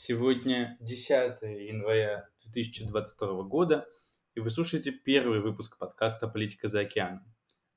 Сегодня 0.00 0.76
10 0.78 1.42
января 1.42 2.28
2022 2.44 3.42
года, 3.42 3.88
и 4.36 4.38
вы 4.38 4.48
слушаете 4.48 4.92
первый 4.92 5.40
выпуск 5.40 5.76
подкаста 5.76 6.28
«Политика 6.28 6.68
за 6.68 6.82
океаном». 6.82 7.24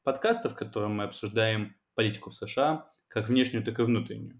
Подкаста, 0.04 0.48
в 0.48 0.54
котором 0.54 0.98
мы 0.98 1.06
обсуждаем 1.06 1.76
политику 1.96 2.30
в 2.30 2.36
США, 2.36 2.94
как 3.08 3.28
внешнюю, 3.28 3.64
так 3.64 3.80
и 3.80 3.82
внутреннюю. 3.82 4.38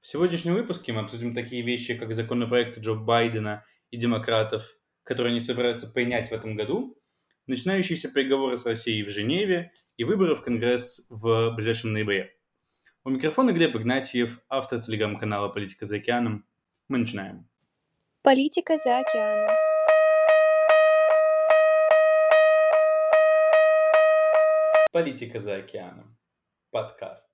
В 0.00 0.06
сегодняшнем 0.06 0.54
выпуске 0.54 0.94
мы 0.94 1.02
обсудим 1.02 1.34
такие 1.34 1.60
вещи, 1.60 1.98
как 1.98 2.14
законопроекты 2.14 2.80
Джо 2.80 2.94
Байдена 2.94 3.62
и 3.90 3.98
демократов, 3.98 4.78
которые 5.02 5.32
они 5.32 5.40
собираются 5.40 5.86
принять 5.86 6.30
в 6.30 6.32
этом 6.32 6.56
году, 6.56 6.98
начинающиеся 7.46 8.10
переговоры 8.10 8.56
с 8.56 8.64
Россией 8.64 9.02
в 9.02 9.10
Женеве 9.10 9.70
и 9.98 10.04
выборы 10.04 10.34
в 10.34 10.40
Конгресс 10.40 11.04
в 11.10 11.50
ближайшем 11.54 11.92
ноябре. 11.92 12.34
У 13.04 13.10
микрофона 13.10 13.52
Глеб 13.52 13.76
Игнатьев, 13.76 14.40
автор 14.48 14.80
телеграм-канала 14.80 15.50
«Политика 15.50 15.84
за 15.84 15.96
океаном», 15.96 16.47
мы 16.88 16.98
начинаем. 16.98 17.46
Политика 18.22 18.78
за 18.78 18.98
океаном. 18.98 19.54
Политика 24.90 25.38
за 25.38 25.56
океаном. 25.56 26.16
Подкаст. 26.70 27.28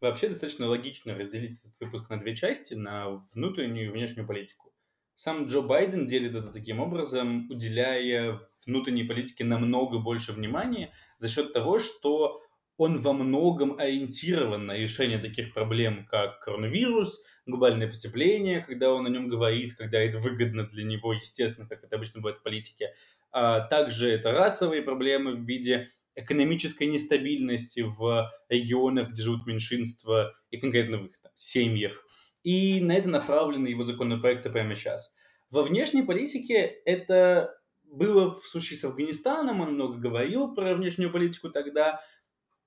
Вообще 0.00 0.28
достаточно 0.28 0.66
логично 0.66 1.14
разделить 1.14 1.58
этот 1.58 1.72
выпуск 1.80 2.08
на 2.08 2.20
две 2.20 2.36
части, 2.36 2.74
на 2.74 3.24
внутреннюю 3.34 3.88
и 3.88 3.90
внешнюю 3.90 4.26
политику. 4.26 4.72
Сам 5.16 5.46
Джо 5.46 5.62
Байден 5.62 6.06
делит 6.06 6.34
это 6.34 6.52
таким 6.52 6.80
образом, 6.80 7.50
уделяя 7.50 8.40
внутренней 8.66 9.04
политике 9.04 9.44
намного 9.44 9.98
больше 9.98 10.32
внимания 10.32 10.92
за 11.18 11.28
счет 11.28 11.52
того, 11.52 11.78
что 11.78 12.43
он 12.76 13.00
во 13.00 13.12
многом 13.12 13.78
ориентирован 13.78 14.66
на 14.66 14.76
решение 14.76 15.18
таких 15.18 15.54
проблем, 15.54 16.06
как 16.10 16.40
коронавирус, 16.40 17.22
глобальное 17.46 17.88
потепление, 17.88 18.60
когда 18.60 18.92
он 18.92 19.06
о 19.06 19.10
нем 19.10 19.28
говорит, 19.28 19.74
когда 19.74 20.00
это 20.00 20.18
выгодно 20.18 20.64
для 20.64 20.84
него, 20.84 21.12
естественно, 21.12 21.68
как 21.68 21.84
это 21.84 21.96
обычно 21.96 22.20
бывает 22.20 22.38
в 22.38 22.42
политике. 22.42 22.94
А 23.30 23.60
также 23.60 24.10
это 24.10 24.32
расовые 24.32 24.82
проблемы 24.82 25.34
в 25.34 25.44
виде 25.44 25.88
экономической 26.16 26.84
нестабильности 26.84 27.80
в 27.80 28.30
регионах, 28.48 29.10
где 29.10 29.22
живут 29.22 29.46
меньшинства, 29.46 30.34
и 30.50 30.58
конкретно 30.58 30.98
в 30.98 31.06
их 31.06 31.20
там, 31.20 31.32
семьях. 31.34 32.04
И 32.42 32.80
на 32.80 32.92
это 32.92 33.08
направлены 33.08 33.68
его 33.68 33.84
законопроекты 33.84 34.50
прямо 34.50 34.76
сейчас. 34.76 35.14
Во 35.50 35.62
внешней 35.62 36.02
политике 36.02 36.60
это 36.84 37.56
было 37.84 38.34
в 38.34 38.46
случае 38.46 38.78
с 38.78 38.84
Афганистаном, 38.84 39.60
он 39.60 39.74
много 39.74 39.98
говорил 39.98 40.54
про 40.54 40.74
внешнюю 40.74 41.10
политику 41.10 41.50
тогда, 41.50 42.00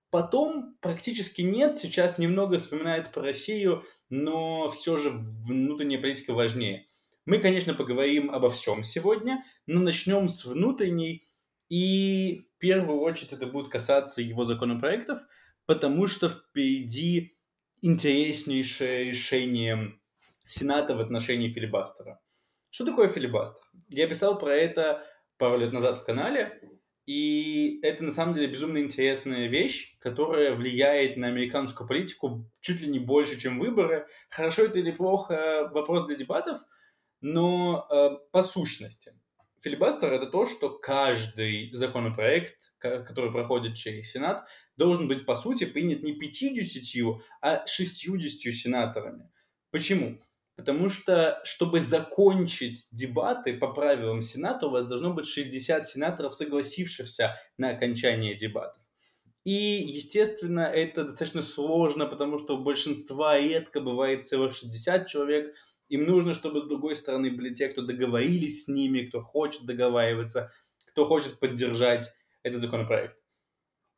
Потом 0.09 0.77
практически 0.81 1.41
нет, 1.41 1.77
сейчас 1.77 2.17
немного 2.17 2.59
вспоминает 2.59 3.11
про 3.11 3.23
Россию, 3.23 3.83
но 4.09 4.69
все 4.69 4.95
же 4.97 5.09
внутренняя 5.11 6.01
политика 6.01 6.33
важнее. 6.33 6.87
Мы, 7.25 7.39
конечно, 7.39 7.73
поговорим 7.73 8.31
обо 8.31 8.49
всем 8.49 8.85
сегодня, 8.85 9.43
но 9.65 9.81
начнем 9.81 10.29
с 10.29 10.45
внутренней, 10.45 11.27
и 11.67 12.47
в 12.55 12.57
первую 12.59 13.01
очередь 13.01 13.33
это 13.33 13.47
будет 13.47 13.67
касаться 13.67 14.21
его 14.21 14.45
законопроектов, 14.45 15.19
потому 15.65 16.07
что 16.07 16.29
впереди 16.29 17.37
интереснейшее 17.81 19.05
решение 19.05 19.99
Сената 20.45 20.95
в 20.95 21.01
отношении 21.01 21.51
филибастера. 21.51 22.21
Что 22.69 22.85
такое 22.85 23.09
филибастер? 23.09 23.61
Я 23.89 24.07
писал 24.07 24.39
про 24.39 24.55
это 24.55 25.05
пару 25.37 25.57
лет 25.57 25.73
назад 25.73 25.99
в 25.99 26.05
канале, 26.05 26.61
и 27.07 27.79
это 27.83 28.03
на 28.03 28.11
самом 28.11 28.33
деле 28.33 28.47
безумно 28.47 28.79
интересная 28.79 29.47
вещь, 29.47 29.97
которая 29.99 30.53
влияет 30.53 31.15
на 31.15 31.27
американскую 31.27 31.87
политику 31.87 32.51
чуть 32.59 32.81
ли 32.81 32.87
не 32.87 32.99
больше, 32.99 33.39
чем 33.39 33.59
выборы. 33.59 34.07
Хорошо 34.29 34.63
это 34.63 34.79
или 34.79 34.91
плохо, 34.91 35.69
вопрос 35.73 36.05
для 36.07 36.17
дебатов, 36.17 36.59
но 37.21 37.87
э, 37.89 38.09
по 38.31 38.43
сущности. 38.43 39.13
Филибастер 39.61 40.09
это 40.11 40.27
то, 40.27 40.45
что 40.45 40.69
каждый 40.69 41.71
законопроект, 41.73 42.73
который 42.77 43.31
проходит 43.31 43.75
через 43.75 44.11
Сенат, 44.11 44.45
должен 44.75 45.07
быть 45.07 45.25
по 45.25 45.35
сути 45.35 45.65
принят 45.65 46.03
не 46.03 46.11
50, 46.11 47.21
а 47.41 47.65
60 47.65 48.53
сенаторами. 48.53 49.31
Почему? 49.71 50.19
Потому 50.57 50.89
что, 50.89 51.39
чтобы 51.43 51.79
закончить 51.79 52.87
дебаты 52.91 53.55
по 53.55 53.67
правилам 53.67 54.23
Сената, 54.23 54.65
у 54.65 54.71
вас 54.71 54.85
должно 54.85 55.13
быть 55.13 55.27
60 55.27 55.87
сенаторов, 55.87 56.35
согласившихся 56.35 57.37
на 57.59 57.69
окончание 57.69 58.33
дебатов. 58.33 58.81
И, 59.43 59.51
естественно, 59.53 60.61
это 60.61 61.03
достаточно 61.03 61.43
сложно, 61.43 62.07
потому 62.07 62.39
что 62.39 62.57
у 62.57 62.63
большинства 62.63 63.39
редко 63.39 63.79
бывает 63.79 64.25
целых 64.25 64.55
60 64.55 65.07
человек. 65.07 65.55
Им 65.89 66.05
нужно, 66.05 66.33
чтобы 66.33 66.61
с 66.61 66.67
другой 66.67 66.97
стороны 66.97 67.29
были 67.29 67.53
те, 67.53 67.67
кто 67.69 67.83
договорились 67.83 68.65
с 68.65 68.67
ними, 68.67 69.01
кто 69.01 69.21
хочет 69.21 69.63
договариваться, 69.65 70.51
кто 70.87 71.05
хочет 71.05 71.39
поддержать 71.39 72.11
этот 72.41 72.61
законопроект. 72.61 73.15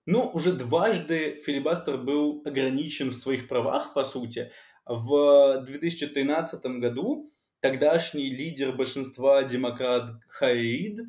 Но 0.06 0.30
уже 0.30 0.54
дважды 0.54 1.42
филибастер 1.46 1.98
был 1.98 2.42
ограничен 2.44 3.12
в 3.12 3.16
своих 3.16 3.48
правах, 3.48 3.94
по 3.94 4.04
сути, 4.04 4.52
в 4.90 5.62
2013 5.66 6.66
году 6.80 7.32
тогдашний 7.62 8.30
лидер 8.30 8.72
большинства 8.72 9.44
демократ 9.44 10.10
Харид, 10.28 11.00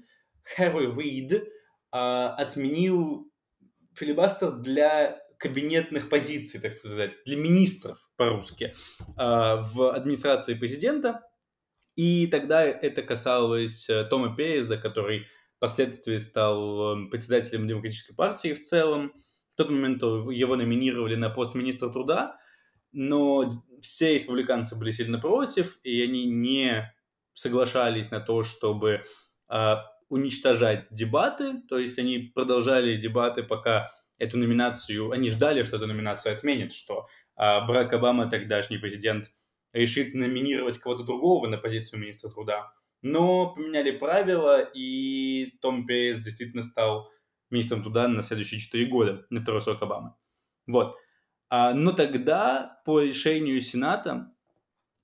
Харри 0.45 0.93
Рид 0.95 1.49
а, 1.91 2.35
отменил 2.35 3.31
филибастер 3.95 4.53
для 4.53 5.19
кабинетных 5.39 6.11
позиций, 6.11 6.61
так 6.61 6.75
сказать, 6.75 7.17
для 7.25 7.37
министров 7.37 7.99
по-русски 8.17 8.75
а, 9.17 9.57
в 9.57 9.91
администрации 9.91 10.55
президента. 10.55 11.23
И 11.97 12.27
тогда 12.27 12.63
это 12.63 13.03
касалось 13.03 13.89
э, 13.91 14.05
Тома 14.05 14.35
Переза, 14.35 14.79
который 14.79 15.27
впоследствии 15.57 16.17
стал 16.19 16.97
э, 16.97 17.11
председателем 17.11 17.67
Демократической 17.67 18.15
партии 18.15 18.55
в 18.55 18.63
целом. 18.63 19.13
В 19.55 19.57
тот 19.57 19.71
момент 19.71 20.01
его 20.01 20.57
номинировали 20.57 21.17
на 21.17 21.29
пост 21.29 21.55
министра 21.55 21.91
труда, 21.91 22.39
но 22.93 23.51
все 23.83 24.15
республиканцы 24.15 24.77
были 24.77 24.91
сильно 24.91 25.19
против, 25.19 25.79
и 25.83 26.03
они 26.03 26.27
не 26.27 26.93
соглашались 27.33 28.11
на 28.11 28.21
то, 28.21 28.43
чтобы 28.43 29.03
э, 29.49 29.75
уничтожать 30.09 30.87
дебаты, 30.91 31.63
то 31.69 31.79
есть 31.79 31.99
они 31.99 32.33
продолжали 32.35 32.97
дебаты, 32.97 33.43
пока 33.43 33.89
эту 34.19 34.37
номинацию, 34.37 35.11
они 35.11 35.31
ждали, 35.31 35.63
что 35.63 35.77
эту 35.77 35.87
номинацию 35.87 36.35
отменят, 36.35 36.73
что 36.73 37.07
э, 37.37 37.67
Барак 37.67 37.93
Обама, 37.93 38.29
тогдашний 38.29 38.79
президент, 38.79 39.31
решит 39.73 40.15
номинировать 40.15 40.79
кого-то 40.79 41.05
другого 41.05 41.47
на 41.47 41.57
позицию 41.57 42.01
министра 42.01 42.29
труда. 42.29 42.73
Но 43.03 43.55
поменяли 43.55 43.93
правила, 43.93 44.61
и 44.61 45.53
Том 45.63 45.87
Перес 45.87 46.21
действительно 46.21 46.63
стал 46.63 47.11
министром 47.51 47.83
труда 47.83 48.09
на 48.09 48.23
следующие 48.23 48.61
четыре 48.61 48.87
года, 48.87 49.27
на 49.31 49.41
второй 49.41 49.63
срок 49.63 49.83
Обамы. 49.83 50.15
Вот. 50.67 50.97
А, 51.51 51.75
но 51.75 51.93
тогда 51.93 52.81
по 52.87 53.01
решению 53.01 53.61
Сената 53.61 54.33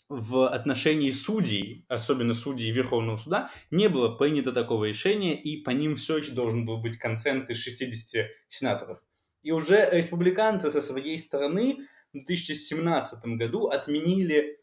в 0.08 0.48
отношении 0.48 1.10
судей, 1.10 1.84
особенно 1.88 2.32
судей 2.32 2.70
Верховного 2.70 3.16
суда, 3.16 3.50
не 3.72 3.88
было 3.88 4.14
принято 4.16 4.52
такого 4.52 4.84
решения, 4.84 5.34
и 5.34 5.62
по 5.62 5.70
ним 5.70 5.96
все 5.96 6.18
еще 6.18 6.30
должен 6.30 6.64
был 6.64 6.78
быть 6.78 6.96
консент 6.96 7.50
из 7.50 7.58
60 7.58 8.26
сенаторов. 8.48 9.00
И 9.42 9.50
уже 9.50 9.88
республиканцы 9.90 10.70
со 10.70 10.80
своей 10.80 11.18
стороны 11.18 11.88
в 12.12 12.24
2017 12.24 13.24
году 13.36 13.66
отменили 13.66 14.60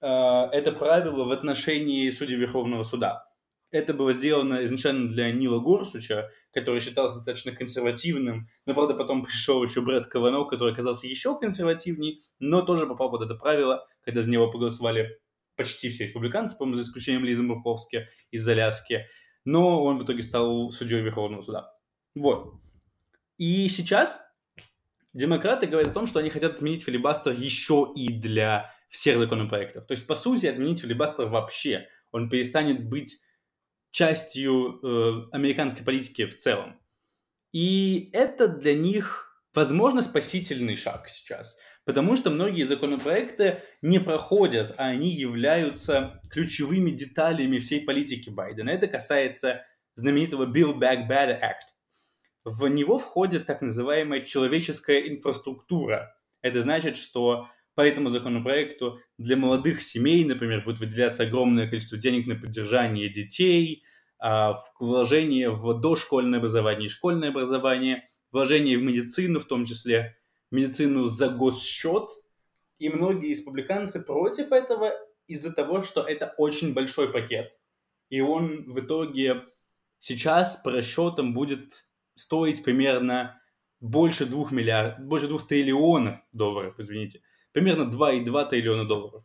э, 0.00 0.06
это 0.06 0.72
правило 0.72 1.24
в 1.24 1.30
отношении 1.30 2.10
судей 2.10 2.36
Верховного 2.36 2.84
суда 2.84 3.26
это 3.70 3.94
было 3.94 4.12
сделано 4.12 4.64
изначально 4.64 5.08
для 5.08 5.30
Нила 5.32 5.60
Горсуча, 5.60 6.30
который 6.52 6.80
считался 6.80 7.16
достаточно 7.16 7.52
консервативным, 7.52 8.48
но, 8.64 8.74
правда, 8.74 8.94
потом 8.94 9.24
пришел 9.24 9.62
еще 9.62 9.80
Брэд 9.82 10.06
Каванов, 10.06 10.48
который 10.48 10.72
оказался 10.72 11.06
еще 11.06 11.38
консервативней, 11.38 12.22
но 12.38 12.62
тоже 12.62 12.86
попал 12.86 13.10
под 13.10 13.22
это 13.22 13.34
правило, 13.34 13.86
когда 14.02 14.22
за 14.22 14.30
него 14.30 14.50
проголосовали 14.50 15.18
почти 15.56 15.90
все 15.90 16.04
республиканцы, 16.04 16.56
по-моему, 16.56 16.76
за 16.76 16.82
исключением 16.82 17.24
Лизы 17.24 17.42
Мурковски 17.42 18.08
из 18.30 18.46
Аляски, 18.48 19.06
но 19.44 19.82
он 19.82 19.98
в 19.98 20.04
итоге 20.04 20.22
стал 20.22 20.70
судьей 20.70 21.00
Верховного 21.02 21.42
суда. 21.42 21.72
Вот. 22.14 22.54
И 23.38 23.68
сейчас 23.68 24.20
демократы 25.12 25.66
говорят 25.66 25.90
о 25.90 25.94
том, 25.94 26.06
что 26.06 26.20
они 26.20 26.30
хотят 26.30 26.56
отменить 26.56 26.84
филибастер 26.84 27.32
еще 27.32 27.92
и 27.94 28.08
для 28.08 28.72
всех 28.88 29.18
законопроектов. 29.18 29.86
То 29.86 29.92
есть, 29.92 30.06
по 30.06 30.14
сути, 30.14 30.46
отменить 30.46 30.80
филибастер 30.80 31.26
вообще. 31.26 31.88
Он 32.12 32.28
перестанет 32.30 32.88
быть 32.88 33.18
частью 33.96 34.78
э, 34.82 35.28
американской 35.32 35.82
политики 35.82 36.26
в 36.26 36.36
целом. 36.36 36.78
И 37.52 38.10
это 38.12 38.46
для 38.46 38.74
них, 38.74 39.42
возможно, 39.54 40.02
спасительный 40.02 40.76
шаг 40.76 41.08
сейчас, 41.08 41.56
потому 41.86 42.14
что 42.14 42.28
многие 42.28 42.64
законопроекты 42.64 43.62
не 43.80 43.98
проходят, 43.98 44.74
а 44.76 44.88
они 44.88 45.08
являются 45.08 46.20
ключевыми 46.30 46.90
деталями 46.90 47.58
всей 47.58 47.86
политики 47.86 48.28
Байдена. 48.28 48.68
Это 48.68 48.86
касается 48.86 49.64
знаменитого 49.94 50.44
Build 50.44 50.78
Back 50.78 51.08
Better 51.08 51.40
Act. 51.40 51.64
В 52.44 52.68
него 52.68 52.98
входит 52.98 53.46
так 53.46 53.62
называемая 53.62 54.20
человеческая 54.20 55.08
инфраструктура. 55.08 56.14
Это 56.42 56.60
значит, 56.60 56.98
что 56.98 57.48
по 57.76 57.82
этому 57.82 58.08
законопроекту 58.08 59.00
для 59.18 59.36
молодых 59.36 59.82
семей, 59.82 60.24
например, 60.24 60.64
будет 60.64 60.80
выделяться 60.80 61.24
огромное 61.24 61.68
количество 61.68 61.98
денег 61.98 62.26
на 62.26 62.34
поддержание 62.34 63.10
детей, 63.10 63.84
а, 64.18 64.54
в 64.54 64.72
вложение 64.80 65.50
в 65.50 65.78
дошкольное 65.78 66.38
образование 66.38 66.86
и 66.86 66.90
школьное 66.90 67.28
образование, 67.28 68.08
вложение 68.32 68.78
в 68.78 68.82
медицину, 68.82 69.40
в 69.40 69.44
том 69.44 69.66
числе 69.66 70.16
медицину 70.50 71.04
за 71.04 71.28
госсчет. 71.28 72.08
И 72.78 72.88
многие 72.88 73.28
республиканцы 73.28 74.02
против 74.02 74.52
этого 74.52 74.94
из-за 75.26 75.52
того, 75.52 75.82
что 75.82 76.00
это 76.00 76.34
очень 76.38 76.72
большой 76.72 77.12
пакет. 77.12 77.60
И 78.08 78.22
он 78.22 78.72
в 78.72 78.80
итоге 78.80 79.42
сейчас 79.98 80.56
по 80.56 80.72
расчетам 80.72 81.34
будет 81.34 81.86
стоить 82.14 82.64
примерно 82.64 83.38
больше 83.80 84.24
двух 84.24 84.50
миллиардов, 84.50 85.06
больше 85.06 85.28
двух 85.28 85.46
триллионов 85.46 86.20
долларов, 86.32 86.76
извините 86.78 87.20
примерно 87.56 87.90
2,2 87.90 88.50
триллиона 88.50 88.84
долларов. 88.84 89.24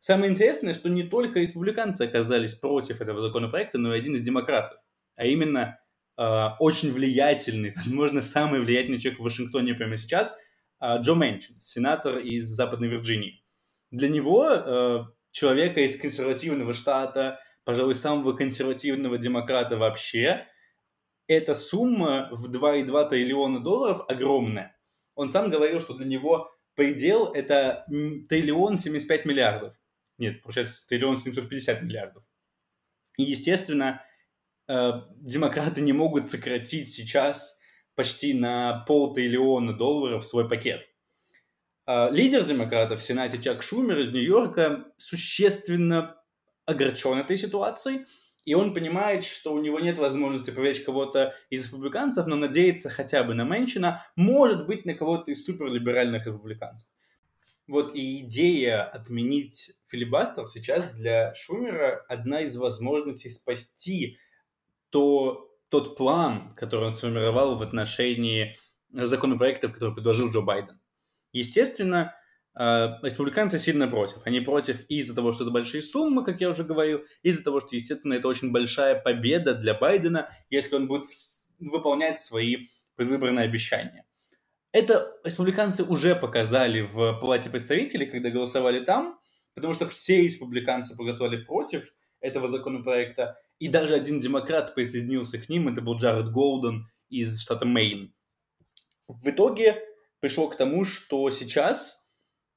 Самое 0.00 0.30
интересное, 0.30 0.74
что 0.74 0.90
не 0.90 1.02
только 1.02 1.40
республиканцы 1.40 2.02
оказались 2.02 2.52
против 2.52 3.00
этого 3.00 3.22
законопроекта, 3.22 3.78
но 3.78 3.94
и 3.94 3.98
один 3.98 4.14
из 4.14 4.22
демократов, 4.22 4.78
а 5.16 5.24
именно 5.24 5.78
э, 6.18 6.48
очень 6.58 6.92
влиятельный, 6.92 7.72
возможно, 7.76 8.20
самый 8.20 8.60
влиятельный 8.60 8.98
человек 8.98 9.20
в 9.20 9.22
Вашингтоне 9.22 9.72
прямо 9.72 9.96
сейчас, 9.96 10.36
э, 10.78 10.98
Джо 11.00 11.14
Мэнчин, 11.14 11.58
сенатор 11.58 12.18
из 12.18 12.48
Западной 12.48 12.88
Вирджинии. 12.88 13.42
Для 13.90 14.10
него, 14.10 14.46
э, 14.46 15.04
человека 15.30 15.80
из 15.80 15.98
консервативного 15.98 16.74
штата, 16.74 17.40
пожалуй, 17.64 17.94
самого 17.94 18.34
консервативного 18.34 19.16
демократа 19.16 19.78
вообще, 19.78 20.46
эта 21.28 21.54
сумма 21.54 22.28
в 22.30 22.50
2,2 22.50 23.08
триллиона 23.08 23.60
долларов 23.60 24.02
огромная. 24.06 24.76
Он 25.14 25.30
сам 25.30 25.48
говорил, 25.48 25.80
что 25.80 25.94
для 25.94 26.04
него 26.04 26.50
предел 26.74 27.32
это 27.32 27.84
триллион 28.28 28.78
75 28.78 29.24
миллиардов. 29.24 29.74
Нет, 30.18 30.42
получается 30.42 30.86
триллион 30.86 31.16
750 31.16 31.82
миллиардов. 31.82 32.22
И, 33.16 33.22
естественно, 33.22 34.04
э, 34.68 34.92
демократы 35.16 35.80
не 35.80 35.92
могут 35.92 36.28
сократить 36.28 36.90
сейчас 36.90 37.58
почти 37.94 38.34
на 38.34 38.84
полтриллиона 38.86 39.72
долларов 39.72 40.26
свой 40.26 40.48
пакет. 40.48 40.86
Э, 41.86 42.08
лидер 42.10 42.44
демократов 42.44 43.00
в 43.00 43.04
Сенате 43.04 43.42
Чак 43.42 43.62
Шумер 43.62 43.98
из 43.98 44.10
Нью-Йорка 44.10 44.84
существенно 44.96 46.16
огорчен 46.66 47.18
этой 47.18 47.36
ситуацией, 47.36 48.06
и 48.44 48.54
он 48.54 48.74
понимает, 48.74 49.24
что 49.24 49.52
у 49.52 49.60
него 49.60 49.80
нет 49.80 49.98
возможности 49.98 50.50
привлечь 50.50 50.82
кого-то 50.82 51.34
из 51.50 51.64
республиканцев, 51.64 52.26
но 52.26 52.36
надеется 52.36 52.88
хотя 52.88 53.22
бы 53.22 53.34
на 53.34 53.44
Мэнчина, 53.44 54.02
может 54.16 54.66
быть, 54.66 54.84
на 54.84 54.94
кого-то 54.94 55.30
из 55.30 55.44
суперлиберальных 55.44 56.26
республиканцев. 56.26 56.88
Вот 57.66 57.94
и 57.94 58.20
идея 58.22 58.82
отменить 58.82 59.72
филибастер 59.86 60.46
сейчас 60.46 60.90
для 60.90 61.32
Шумера 61.34 62.04
одна 62.08 62.40
из 62.40 62.56
возможностей 62.56 63.30
спасти 63.30 64.18
то, 64.90 65.48
тот 65.68 65.96
план, 65.96 66.54
который 66.56 66.86
он 66.86 66.92
сформировал 66.92 67.56
в 67.56 67.62
отношении 67.62 68.56
законопроектов, 68.90 69.72
которые 69.72 69.94
предложил 69.94 70.30
Джо 70.30 70.40
Байден. 70.40 70.80
Естественно, 71.32 72.16
республиканцы 72.54 73.58
сильно 73.58 73.88
против. 73.88 74.18
Они 74.24 74.40
против 74.40 74.84
из-за 74.88 75.14
того, 75.14 75.32
что 75.32 75.44
это 75.44 75.52
большие 75.52 75.82
суммы, 75.82 76.24
как 76.24 76.40
я 76.40 76.50
уже 76.50 76.64
говорил, 76.64 77.04
из-за 77.22 77.44
того, 77.44 77.60
что, 77.60 77.76
естественно, 77.76 78.14
это 78.14 78.28
очень 78.28 78.52
большая 78.52 79.00
победа 79.00 79.54
для 79.54 79.74
Байдена, 79.74 80.30
если 80.50 80.76
он 80.76 80.88
будет 80.88 81.04
выполнять 81.58 82.18
свои 82.18 82.66
предвыборные 82.96 83.44
обещания. 83.44 84.04
Это 84.72 85.12
республиканцы 85.24 85.82
уже 85.82 86.14
показали 86.14 86.82
в 86.82 87.18
Палате 87.20 87.50
представителей, 87.50 88.06
когда 88.06 88.30
голосовали 88.30 88.80
там, 88.80 89.18
потому 89.54 89.74
что 89.74 89.88
все 89.88 90.22
республиканцы 90.22 90.94
проголосовали 90.94 91.42
против 91.42 91.92
этого 92.20 92.48
законопроекта, 92.48 93.36
и 93.58 93.68
даже 93.68 93.94
один 93.94 94.20
демократ 94.20 94.74
присоединился 94.74 95.38
к 95.38 95.48
ним, 95.48 95.68
это 95.68 95.82
был 95.82 95.98
Джаред 95.98 96.30
Голден 96.30 96.86
из 97.08 97.40
штата 97.40 97.66
Мэйн. 97.66 98.14
В 99.08 99.28
итоге 99.28 99.82
пришло 100.20 100.48
к 100.48 100.56
тому, 100.56 100.84
что 100.84 101.30
сейчас 101.30 101.99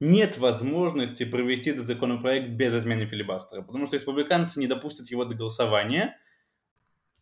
нет 0.03 0.38
возможности 0.38 1.23
провести 1.23 1.69
этот 1.69 1.85
законопроект 1.85 2.50
без 2.50 2.73
отмены 2.73 3.05
филибастера, 3.05 3.61
потому 3.61 3.85
что 3.85 3.95
республиканцы 3.95 4.59
не 4.59 4.67
допустят 4.67 5.09
его 5.09 5.23
до 5.23 5.33
голосования. 5.33 6.17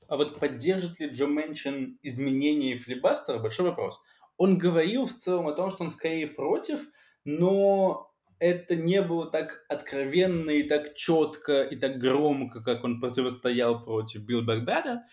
А 0.08 0.18
вот 0.18 0.40
поддержит 0.40 1.00
ли 1.00 1.08
Джо 1.08 1.28
Мэнчин 1.28 2.00
изменение 2.02 2.78
филибастера, 2.78 3.38
большой 3.38 3.70
вопрос. 3.70 4.02
Он 4.38 4.58
говорил 4.58 5.06
в 5.06 5.14
целом 5.14 5.48
о 5.48 5.54
том, 5.54 5.70
что 5.70 5.84
он 5.84 5.92
скорее 5.92 6.28
против, 6.28 6.82
но 7.24 8.12
это 8.40 8.76
не 8.76 9.04
было 9.04 9.30
так 9.30 9.64
откровенно 9.70 10.50
и 10.50 10.64
так 10.64 10.96
четко 10.96 11.62
и 11.62 11.76
так 11.76 12.00
громко, 12.00 12.62
как 12.64 12.84
он 12.84 13.00
противостоял 13.00 13.84
против 13.84 14.22
Билл 14.22 14.42
Барбера. 14.42 15.04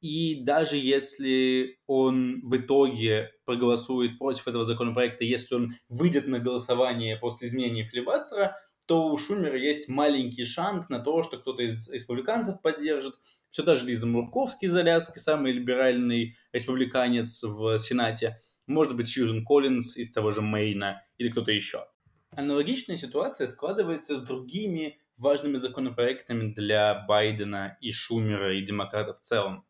И 0.00 0.42
даже 0.44 0.76
если 0.76 1.78
он 1.86 2.40
в 2.42 2.56
итоге 2.56 3.30
проголосует 3.44 4.18
против 4.18 4.46
этого 4.46 4.64
законопроекта, 4.64 5.24
если 5.24 5.54
он 5.54 5.72
выйдет 5.88 6.26
на 6.26 6.38
голосование 6.38 7.16
после 7.16 7.48
изменения 7.48 7.84
филибастера, 7.84 8.56
то 8.86 9.08
у 9.08 9.18
Шумера 9.18 9.58
есть 9.58 9.88
маленький 9.88 10.44
шанс 10.44 10.88
на 10.88 11.00
то, 11.00 11.22
что 11.22 11.38
кто-то 11.38 11.62
из 11.62 11.90
республиканцев 11.90 12.62
поддержит. 12.62 13.14
Все 13.50 13.62
даже 13.62 13.86
Лиза 13.86 14.06
Мурковский 14.06 14.68
из 14.68 14.76
Аляски, 14.76 15.18
самый 15.18 15.52
либеральный 15.52 16.36
республиканец 16.52 17.42
в 17.42 17.78
Сенате. 17.78 18.38
Может 18.66 18.96
быть, 18.96 19.08
Сьюзен 19.08 19.44
Коллинз 19.44 19.96
из 19.96 20.12
того 20.12 20.30
же 20.32 20.40
Мейна 20.40 21.02
или 21.18 21.30
кто-то 21.30 21.50
еще. 21.50 21.86
Аналогичная 22.30 22.96
ситуация 22.96 23.48
складывается 23.48 24.16
с 24.16 24.20
другими 24.20 25.00
важными 25.16 25.56
законопроектами 25.56 26.52
для 26.52 27.06
Байдена 27.08 27.78
и 27.80 27.92
Шумера 27.92 28.54
и 28.54 28.62
демократов 28.62 29.18
в 29.18 29.22
целом 29.22 29.64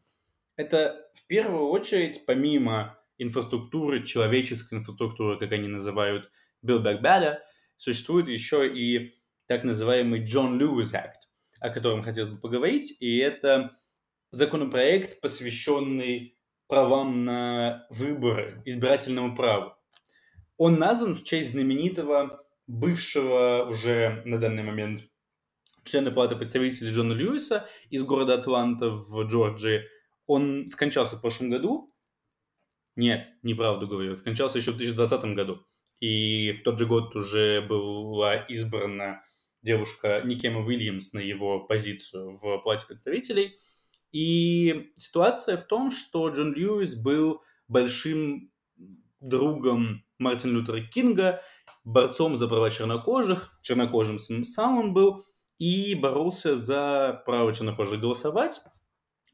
это 0.56 1.10
в 1.14 1.26
первую 1.26 1.68
очередь, 1.68 2.24
помимо 2.26 2.98
инфраструктуры, 3.18 4.04
человеческой 4.04 4.78
инфраструктуры, 4.78 5.38
как 5.38 5.52
они 5.52 5.68
называют, 5.68 6.30
Build 6.64 6.82
Back 6.82 7.02
Better, 7.02 7.36
существует 7.76 8.28
еще 8.28 8.68
и 8.68 9.14
так 9.46 9.64
называемый 9.64 10.24
Джон 10.24 10.58
Льюис 10.58 10.94
Акт, 10.94 11.28
о 11.60 11.70
котором 11.70 12.02
хотелось 12.02 12.30
бы 12.30 12.38
поговорить, 12.38 12.96
и 13.00 13.18
это 13.18 13.76
законопроект, 14.32 15.20
посвященный 15.20 16.36
правам 16.66 17.24
на 17.24 17.86
выборы, 17.90 18.60
избирательному 18.64 19.36
праву. 19.36 19.74
Он 20.56 20.78
назван 20.78 21.14
в 21.14 21.22
честь 21.22 21.52
знаменитого 21.52 22.44
бывшего 22.66 23.66
уже 23.68 24.22
на 24.24 24.38
данный 24.38 24.62
момент 24.62 25.04
члена 25.84 26.10
Палаты 26.10 26.34
представителей 26.34 26.90
Джона 26.90 27.12
Льюиса 27.12 27.68
из 27.90 28.02
города 28.02 28.34
Атланта 28.34 28.90
в 28.90 29.22
Джорджии, 29.24 29.84
он 30.26 30.68
скончался 30.68 31.16
в 31.16 31.20
прошлом 31.20 31.50
году. 31.50 31.90
Нет, 32.96 33.28
неправду 33.42 33.86
говорю. 33.86 34.16
Скончался 34.16 34.58
еще 34.58 34.72
в 34.72 34.76
2020 34.76 35.34
году. 35.34 35.60
И 36.00 36.52
в 36.52 36.62
тот 36.62 36.78
же 36.78 36.86
год 36.86 37.14
уже 37.16 37.60
была 37.62 38.36
избрана 38.36 39.22
девушка 39.62 40.22
Никема 40.24 40.60
Уильямс 40.60 41.12
на 41.12 41.20
его 41.20 41.60
позицию 41.60 42.36
в 42.36 42.58
Палате 42.58 42.86
представителей. 42.86 43.56
И 44.12 44.92
ситуация 44.96 45.56
в 45.56 45.64
том, 45.64 45.90
что 45.90 46.28
Джон 46.28 46.54
Льюис 46.54 46.94
был 46.94 47.42
большим 47.68 48.50
другом 49.20 50.04
Мартина 50.18 50.58
Лютера 50.58 50.80
Кинга, 50.80 51.42
борцом 51.84 52.36
за 52.36 52.48
права 52.48 52.70
чернокожих, 52.70 53.58
чернокожим 53.62 54.18
сам 54.44 54.78
он 54.78 54.92
был, 54.94 55.24
и 55.58 55.94
боролся 55.94 56.56
за 56.56 57.22
право 57.26 57.52
чернокожих 57.52 58.00
голосовать 58.00 58.60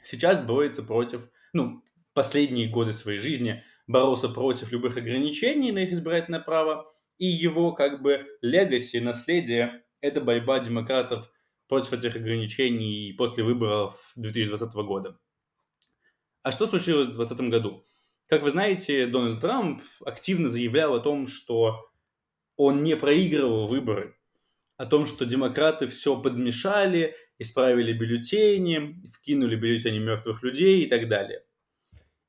сейчас 0.05 0.43
борется 0.43 0.83
против, 0.83 1.29
ну, 1.53 1.83
последние 2.15 2.69
годы 2.69 2.93
своей 2.93 3.19
жизни 3.19 3.65
боролся 3.87 4.29
против 4.29 4.73
любых 4.73 4.97
ограничений 4.97 5.73
на 5.73 5.81
их 5.81 5.93
избирательное 5.93 6.41
право, 6.41 6.87
и 7.19 7.27
его 7.27 7.73
как 7.73 8.03
бы 8.03 8.27
легаси, 8.41 8.99
наследие– 8.99 9.85
это 10.01 10.21
борьба 10.21 10.59
демократов 10.61 11.31
против 11.69 11.93
этих 11.93 12.17
ограничений 12.17 13.15
после 13.17 13.45
выборов 13.45 14.13
2020 14.17 14.75
года. 14.75 15.19
А 16.43 16.51
что 16.51 16.67
случилось 16.67 17.09
в 17.09 17.17
2020 17.17 17.51
году? 17.51 17.85
Как 18.27 18.43
вы 18.43 18.51
знаете, 18.51 19.07
Дональд 19.07 19.41
Трамп 19.41 19.83
активно 20.05 20.49
заявлял 20.49 20.95
о 20.95 21.01
том, 21.01 21.27
что 21.27 21.89
он 22.57 22.83
не 22.83 22.97
проигрывал 22.97 23.67
выборы, 23.67 24.17
о 24.83 24.87
том, 24.87 25.07
что 25.07 25.25
демократы 25.25 25.87
все 25.87 26.21
подмешали, 26.21 27.15
исправили 27.39 27.93
бюллетени, 27.93 29.01
вкинули 29.13 29.55
бюллетени 29.55 30.01
мертвых 30.01 30.43
людей 30.43 30.83
и 30.83 30.87
так 30.89 31.09
далее. 31.09 31.45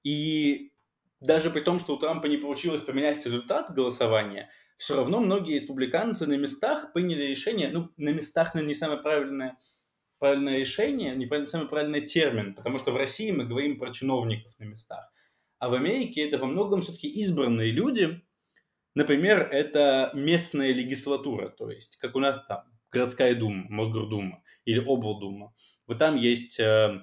И 0.03 0.71
даже 1.19 1.49
при 1.49 1.61
том, 1.61 1.79
что 1.79 1.95
у 1.95 1.97
Трампа 1.97 2.27
не 2.27 2.37
получилось 2.37 2.81
поменять 2.81 3.25
результат 3.25 3.73
голосования, 3.73 4.51
все 4.77 4.95
равно 4.95 5.19
многие 5.19 5.55
республиканцы 5.55 6.27
на 6.27 6.37
местах 6.37 6.93
приняли 6.93 7.23
решение, 7.23 7.69
ну, 7.69 7.89
на 7.97 8.09
местах, 8.09 8.53
наверное, 8.53 8.67
не 8.67 8.75
самое 8.75 9.01
правильное, 9.01 9.57
правильное 10.19 10.59
решение, 10.59 11.15
не 11.15 11.45
самый 11.47 11.67
правильный 11.67 12.01
термин, 12.01 12.53
потому 12.53 12.77
что 12.77 12.91
в 12.91 12.97
России 12.97 13.31
мы 13.31 13.45
говорим 13.45 13.79
про 13.79 13.91
чиновников 13.91 14.53
на 14.59 14.65
местах, 14.65 15.11
а 15.57 15.69
в 15.69 15.73
Америке 15.73 16.21
это 16.21 16.37
во 16.37 16.45
многом 16.45 16.83
все-таки 16.83 17.07
избранные 17.07 17.71
люди, 17.71 18.21
Например, 18.95 19.47
это 19.51 20.11
местная 20.13 20.71
легислатура, 20.71 21.49
то 21.49 21.69
есть, 21.69 21.97
как 21.97 22.15
у 22.15 22.19
нас 22.19 22.45
там, 22.45 22.63
городская 22.91 23.35
дума, 23.35 23.65
Мосгордума 23.69 24.43
или 24.65 24.79
облдума. 24.79 25.53
Вот 25.87 25.97
там 25.97 26.15
есть, 26.15 26.59
э, 26.59 27.01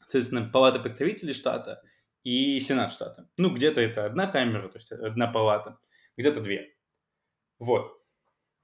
соответственно, 0.00 0.50
палата 0.52 0.80
представителей 0.80 1.32
штата 1.32 1.82
и 2.22 2.60
сенат 2.60 2.92
штата. 2.92 3.28
Ну, 3.38 3.50
где-то 3.54 3.80
это 3.80 4.04
одна 4.04 4.26
камера, 4.26 4.68
то 4.68 4.78
есть 4.78 4.92
одна 4.92 5.26
палата, 5.26 5.78
где-то 6.16 6.40
две. 6.40 6.74
Вот. 7.58 7.92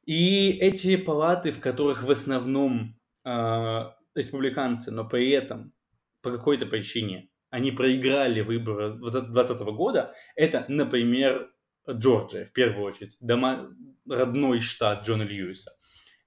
И 0.04 0.50
эти 0.60 0.96
палаты, 0.96 1.52
в 1.52 1.60
которых 1.60 2.02
в 2.02 2.10
основном 2.10 2.98
э, 3.24 3.84
республиканцы, 4.14 4.90
но 4.90 5.08
при 5.08 5.30
этом 5.30 5.72
по 6.20 6.30
какой-то 6.30 6.66
причине 6.66 7.30
они 7.48 7.72
проиграли 7.72 8.42
выборы 8.42 8.94
2020 8.94 9.60
года, 9.60 10.14
это, 10.36 10.64
например, 10.68 11.50
Джорджия, 11.88 12.46
в 12.46 12.52
первую 12.52 12.84
очередь, 12.84 13.16
дома, 13.20 13.74
родной 14.08 14.60
штат 14.60 15.06
Джона 15.06 15.22
Льюиса. 15.22 15.72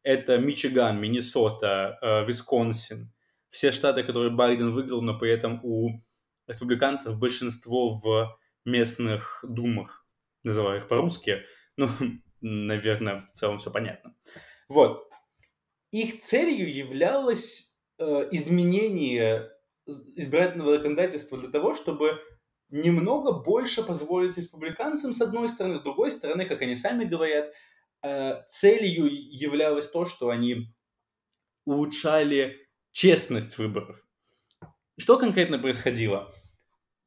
Это 0.03 0.38
Мичиган, 0.38 1.00
Миннесота, 1.00 1.98
э, 2.01 2.25
Висконсин. 2.25 3.12
Все 3.50 3.72
штаты, 3.72 4.03
которые 4.03 4.31
Байден 4.31 4.72
выиграл, 4.72 5.01
но 5.01 5.17
при 5.17 5.31
этом 5.31 5.60
у 5.63 6.03
республиканцев 6.48 7.17
большинство 7.17 7.89
в 7.89 8.38
местных 8.65 9.43
думах, 9.48 10.05
называю 10.43 10.79
их 10.79 10.88
по-русски, 10.88 11.43
ну, 11.77 11.89
наверное, 12.41 13.29
в 13.33 13.38
целом 13.38 13.60
все 13.60 13.72
понятно. 13.72 14.15
Вот. 14.67 15.10
Их 15.91 16.19
целью 16.19 16.74
являлось 16.74 17.74
э, 18.00 18.27
изменение 18.31 19.51
избирательного 19.86 20.74
законодательства 20.74 21.38
для 21.38 21.50
того, 21.50 21.74
чтобы 21.75 22.19
немного 22.73 23.31
больше 23.31 23.83
позволить 23.83 24.35
республиканцам, 24.35 25.13
с 25.13 25.21
одной 25.21 25.47
стороны, 25.47 25.77
с 25.77 25.81
другой 25.81 26.11
стороны, 26.11 26.45
как 26.45 26.63
они 26.63 26.75
сами 26.75 27.05
говорят, 27.05 27.53
э, 28.01 28.41
целью 28.47 29.05
являлось 29.05 29.87
то, 29.87 30.05
что 30.05 30.29
они 30.29 30.73
улучшали 31.65 32.67
честность 32.91 33.59
выборов. 33.59 34.03
Что 34.97 35.19
конкретно 35.19 35.59
происходило? 35.59 36.33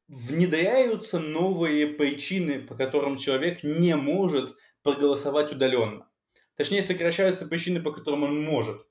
Внедряются 0.07 1.19
новые 1.19 1.87
причины, 1.87 2.61
по 2.61 2.75
которым 2.75 3.17
человек 3.17 3.61
не 3.63 3.95
может 3.97 4.55
проголосовать 4.83 5.51
удаленно. 5.51 6.09
Точнее, 6.55 6.81
сокращаются 6.81 7.45
причины, 7.45 7.81
по 7.81 7.91
которым 7.91 8.23
он 8.23 8.41
может. 8.41 8.87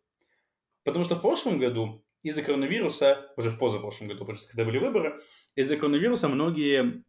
Потому 0.84 1.06
что 1.06 1.16
в 1.16 1.22
прошлом 1.22 1.58
году 1.58 2.05
из-за 2.22 2.42
коронавируса, 2.42 3.32
уже 3.36 3.50
в 3.50 3.58
позапрошлом 3.58 4.08
году, 4.08 4.20
потому 4.20 4.38
что 4.38 4.48
когда 4.48 4.64
были 4.64 4.78
выборы, 4.78 5.20
из-за 5.54 5.76
коронавируса 5.76 6.28
многие 6.28 7.04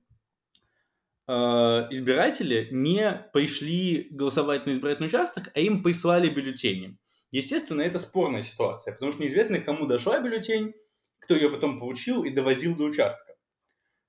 э, 1.28 1.32
избиратели 1.32 2.68
не 2.72 3.30
пришли 3.34 4.08
голосовать 4.12 4.66
на 4.66 4.72
избирательный 4.72 5.08
участок, 5.08 5.52
а 5.56 5.60
им 5.60 5.84
прислали 5.84 6.30
бюллетени. 6.30 6.98
Естественно, 7.32 7.82
это 7.82 8.00
спорная 8.00 8.42
ситуация, 8.42 8.94
потому 8.94 9.12
что 9.12 9.22
неизвестно, 9.22 9.60
кому 9.60 9.86
дошла 9.86 10.20
бюллетень, 10.22 10.74
кто 11.20 11.36
ее 11.36 11.50
потом 11.50 11.80
получил 11.80 12.24
и 12.24 12.30
довозил 12.30 12.76
до 12.76 12.86
участка. 12.86 13.36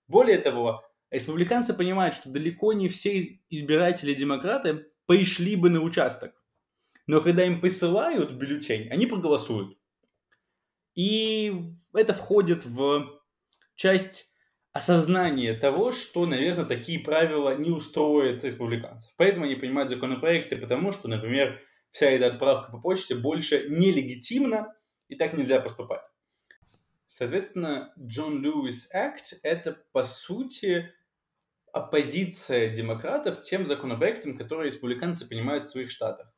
Более 0.07 0.39
того, 0.39 0.85
республиканцы 1.11 1.75
понимают, 1.75 2.15
что 2.15 2.31
далеко 2.31 2.73
не 2.73 2.89
все 2.89 3.41
избиратели-демократы 3.51 4.87
пришли 5.07 5.57
бы 5.57 5.71
на 5.71 5.81
участок. 5.81 6.35
Но 7.07 7.23
когда 7.23 7.45
им 7.45 7.61
присылают 7.61 8.33
бюллетень, 8.33 8.89
они 8.91 9.07
проголосуют. 9.07 9.78
И 10.99 11.53
это 11.95 12.13
входит 12.13 12.65
в 12.65 13.21
часть 13.77 14.33
осознания 14.73 15.55
того, 15.55 15.93
что, 15.93 16.27
наверное, 16.27 16.65
такие 16.65 16.99
правила 16.99 17.55
не 17.57 17.71
устроят 17.71 18.43
республиканцев. 18.43 19.13
Поэтому 19.17 19.45
они 19.45 19.55
принимают 19.55 19.91
законопроекты, 19.91 20.57
потому 20.57 20.91
что, 20.91 21.07
например, 21.07 21.63
вся 21.93 22.11
эта 22.11 22.27
отправка 22.27 22.73
по 22.73 22.81
почте 22.81 23.15
больше 23.15 23.69
нелегитимна, 23.69 24.75
и 25.07 25.15
так 25.15 25.35
нельзя 25.35 25.61
поступать. 25.61 26.03
Соответственно, 27.07 27.93
Джон 27.97 28.43
Льюис 28.43 28.93
Акт– 28.93 29.35
это, 29.45 29.81
по 29.93 30.03
сути, 30.03 30.93
оппозиция 31.73 32.71
демократов 32.71 33.43
тем 33.43 33.67
законопроектам, 33.67 34.37
которые 34.37 34.67
республиканцы 34.67 35.29
принимают 35.29 35.67
в 35.67 35.71
своих 35.71 35.93
штатах 35.93 36.29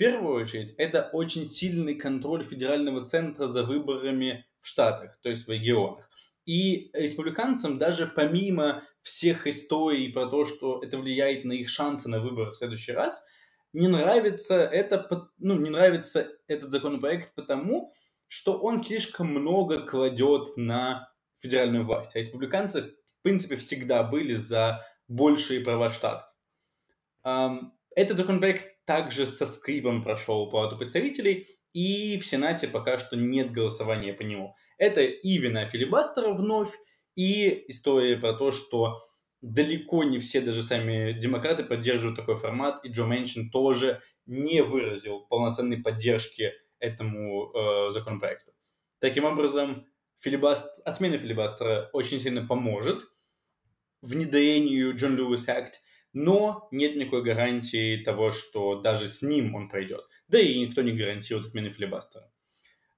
первую 0.00 0.42
очередь, 0.42 0.74
это 0.78 1.10
очень 1.12 1.44
сильный 1.44 1.94
контроль 1.94 2.42
федерального 2.42 3.04
центра 3.04 3.46
за 3.46 3.64
выборами 3.64 4.46
в 4.62 4.66
штатах, 4.66 5.18
то 5.20 5.28
есть 5.28 5.46
в 5.46 5.50
регионах. 5.50 6.08
И 6.46 6.90
республиканцам 6.94 7.76
даже 7.76 8.06
помимо 8.06 8.82
всех 9.02 9.46
историй 9.46 10.10
про 10.10 10.26
то, 10.26 10.46
что 10.46 10.80
это 10.82 10.96
влияет 10.96 11.44
на 11.44 11.52
их 11.52 11.68
шансы 11.68 12.08
на 12.08 12.18
выборы 12.18 12.52
в 12.52 12.56
следующий 12.56 12.92
раз, 12.92 13.22
не 13.74 13.88
нравится, 13.88 14.54
это, 14.54 15.06
ну, 15.36 15.58
не 15.58 15.68
нравится 15.68 16.28
этот 16.48 16.70
законопроект 16.70 17.34
потому, 17.34 17.92
что 18.26 18.58
он 18.58 18.80
слишком 18.80 19.26
много 19.26 19.86
кладет 19.86 20.56
на 20.56 21.12
федеральную 21.40 21.84
власть. 21.84 22.16
А 22.16 22.20
республиканцы, 22.20 22.94
в 23.18 23.22
принципе, 23.22 23.56
всегда 23.56 24.02
были 24.02 24.34
за 24.34 24.82
большие 25.08 25.60
права 25.60 25.90
штатов. 25.90 26.24
Этот 27.22 28.16
законопроект 28.16 28.79
также 28.90 29.24
со 29.24 29.46
скрипом 29.46 30.02
прошел 30.02 30.50
Палату 30.50 30.76
представителей, 30.76 31.46
и 31.72 32.18
в 32.18 32.26
Сенате 32.26 32.66
пока 32.66 32.98
что 32.98 33.14
нет 33.14 33.52
голосования 33.52 34.12
по 34.12 34.22
нему. 34.22 34.56
Это 34.78 35.00
и 35.02 35.38
вина 35.38 35.64
филибастера 35.64 36.32
вновь, 36.32 36.72
и 37.14 37.66
история 37.68 38.16
про 38.16 38.32
то, 38.32 38.50
что 38.50 38.98
далеко 39.42 40.02
не 40.02 40.18
все, 40.18 40.40
даже 40.40 40.64
сами 40.64 41.12
демократы 41.12 41.62
поддерживают 41.62 42.18
такой 42.18 42.34
формат, 42.34 42.84
и 42.84 42.88
Джо 42.88 43.04
Мэнчин 43.04 43.52
тоже 43.52 44.02
не 44.26 44.60
выразил 44.60 45.20
полноценной 45.20 45.80
поддержки 45.80 46.52
этому 46.80 47.52
э, 47.52 47.90
законопроекту. 47.92 48.50
Таким 48.98 49.24
образом, 49.24 49.86
филибаст... 50.18 50.80
отмена 50.84 51.16
филибастера 51.16 51.90
очень 51.92 52.18
сильно 52.18 52.44
поможет 52.44 53.04
внедрению 54.02 54.96
Джон 54.96 55.14
Льюис 55.14 55.48
Акт, 55.48 55.80
но 56.12 56.68
нет 56.70 56.96
никакой 56.96 57.22
гарантии 57.22 58.02
того, 58.02 58.32
что 58.32 58.80
даже 58.80 59.06
с 59.06 59.22
ним 59.22 59.54
он 59.54 59.68
пройдет. 59.68 60.02
Да 60.28 60.38
и 60.38 60.58
никто 60.58 60.82
не 60.82 60.92
гарантирует 60.92 61.48
отмены 61.48 61.70
филибастера. 61.70 62.30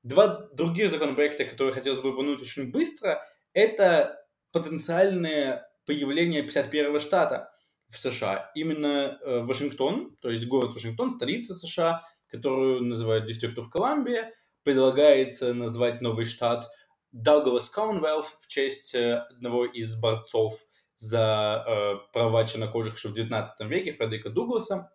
Два 0.02 0.48
других 0.52 0.90
законопроекта, 0.90 1.44
которые 1.44 1.72
хотелось 1.72 2.00
бы 2.00 2.10
упомянуть 2.10 2.42
очень 2.42 2.70
быстро, 2.70 3.22
это 3.52 4.26
потенциальное 4.50 5.68
появление 5.86 6.46
51-го 6.46 6.98
штата 6.98 7.52
в 7.88 7.98
США. 7.98 8.50
Именно 8.54 9.18
э, 9.20 9.40
Вашингтон, 9.40 10.16
то 10.20 10.30
есть 10.30 10.46
город 10.46 10.74
Вашингтон, 10.74 11.10
столица 11.10 11.54
США, 11.54 12.02
которую 12.28 12.82
называют 12.82 13.30
District 13.30 13.54
of 13.56 13.66
Columbia, 13.72 14.30
предлагается 14.62 15.54
назвать 15.54 16.00
новый 16.00 16.24
штат 16.24 16.66
Douglas 17.14 17.64
Commonwealth 17.74 18.26
в 18.40 18.46
честь 18.48 18.94
э, 18.94 19.18
одного 19.30 19.66
из 19.66 19.94
борцов 19.94 20.64
за 21.02 21.64
э, 21.66 22.12
права 22.12 22.46
чернокожих 22.46 22.94
еще 22.96 23.08
в 23.08 23.14
19 23.14 23.68
веке 23.68 23.90
Фредерика 23.90 24.30
Дугласа, 24.30 24.92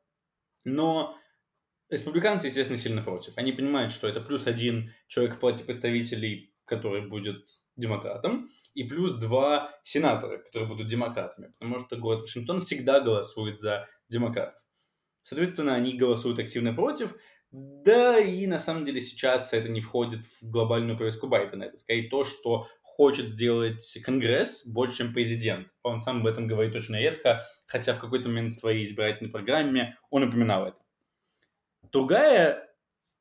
но 0.64 1.18
республиканцы, 1.90 2.48
естественно, 2.48 2.80
сильно 2.80 3.02
против. 3.02 3.38
Они 3.38 3.52
понимают, 3.52 3.92
что 3.92 4.08
это 4.08 4.22
плюс 4.22 4.48
один 4.48 4.94
человек 5.08 5.38
против 5.38 5.66
представителей, 5.66 6.56
который 6.64 7.06
будет 7.06 7.46
демократом, 7.76 8.50
и 8.74 8.86
плюс 8.86 9.12
два 9.16 9.78
сенатора, 9.84 10.38
которые 10.38 10.70
будут 10.70 10.88
демократами, 10.88 11.52
потому 11.60 11.80
что 11.80 11.98
город 11.98 12.22
Вашингтон 12.22 12.62
всегда 12.62 13.02
голосует 13.02 13.60
за 13.60 13.90
демократов. 14.08 14.62
Соответственно, 15.24 15.76
они 15.76 15.98
голосуют 15.98 16.40
активно 16.40 16.74
против, 16.74 17.14
да 17.52 18.18
и 18.18 18.48
на 18.48 18.60
самом 18.60 18.86
деле 18.86 19.02
сейчас 19.02 19.52
это 19.52 19.68
не 19.68 19.82
входит 19.82 20.22
в 20.40 20.50
глобальную 20.50 20.98
повестку 20.98 21.28
Байдена. 21.28 21.66
Это 21.66 21.78
скорее 21.78 22.10
то, 22.10 22.24
что 22.24 22.68
хочет 22.98 23.30
сделать 23.30 23.96
Конгресс 24.04 24.66
больше, 24.66 24.98
чем 24.98 25.14
президент. 25.14 25.68
Он 25.84 26.02
сам 26.02 26.22
об 26.22 26.26
этом 26.26 26.48
говорит 26.48 26.76
очень 26.76 26.98
редко, 26.98 27.44
хотя 27.68 27.94
в 27.94 28.00
какой-то 28.00 28.28
момент 28.28 28.54
в 28.54 28.58
своей 28.58 28.86
избирательной 28.86 29.30
программе 29.30 29.96
он 30.10 30.24
упоминал 30.24 30.66
это. 30.66 30.80
Другая 31.92 32.68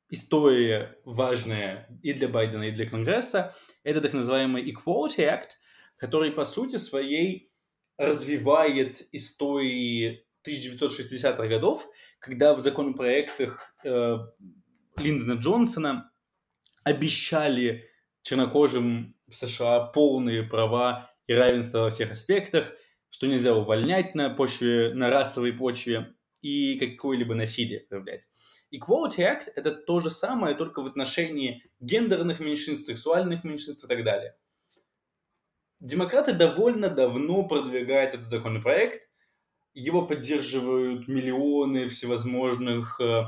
история 0.08 0.96
важная 1.04 1.88
и 2.02 2.14
для 2.14 2.26
Байдена, 2.26 2.62
и 2.62 2.70
для 2.70 2.88
Конгресса, 2.88 3.54
это 3.82 4.00
так 4.00 4.14
называемый 4.14 4.64
Equality 4.64 5.18
Act, 5.18 5.50
который 5.98 6.32
по 6.32 6.46
сути 6.46 6.76
своей 6.78 7.50
развивает 7.98 9.06
истории 9.12 10.26
1960-х 10.48 11.48
годов, 11.48 11.86
когда 12.18 12.54
в 12.54 12.60
законопроектах 12.60 13.74
э, 13.84 14.16
Линдона 14.96 15.38
Джонсона 15.38 16.10
обещали 16.82 17.90
чернокожим 18.22 19.15
в 19.28 19.34
США 19.34 19.80
полные 19.80 20.42
права 20.42 21.10
и 21.26 21.34
равенство 21.34 21.80
во 21.80 21.90
всех 21.90 22.12
аспектах, 22.12 22.72
что 23.10 23.26
нельзя 23.26 23.54
увольнять 23.54 24.14
на 24.14 24.30
почве, 24.30 24.92
на 24.94 25.10
расовой 25.10 25.52
почве 25.52 26.14
и 26.40 26.78
какое-либо 26.78 27.34
насилие 27.34 27.80
проявлять. 27.80 28.28
Equality 28.72 29.18
Act– 29.18 29.44
это 29.56 29.72
то 29.72 30.00
же 30.00 30.10
самое, 30.10 30.56
только 30.56 30.82
в 30.82 30.86
отношении 30.86 31.62
гендерных 31.80 32.40
меньшинств, 32.40 32.86
сексуальных 32.86 33.44
меньшинств 33.44 33.84
и 33.84 33.88
так 33.88 34.04
далее. 34.04 34.36
Демократы 35.80 36.32
довольно 36.32 36.88
давно 36.90 37.44
продвигают 37.44 38.14
этот 38.14 38.28
законопроект, 38.28 39.08
его 39.74 40.06
поддерживают 40.06 41.06
миллионы 41.06 41.88
всевозможных 41.88 42.98
э, 43.00 43.24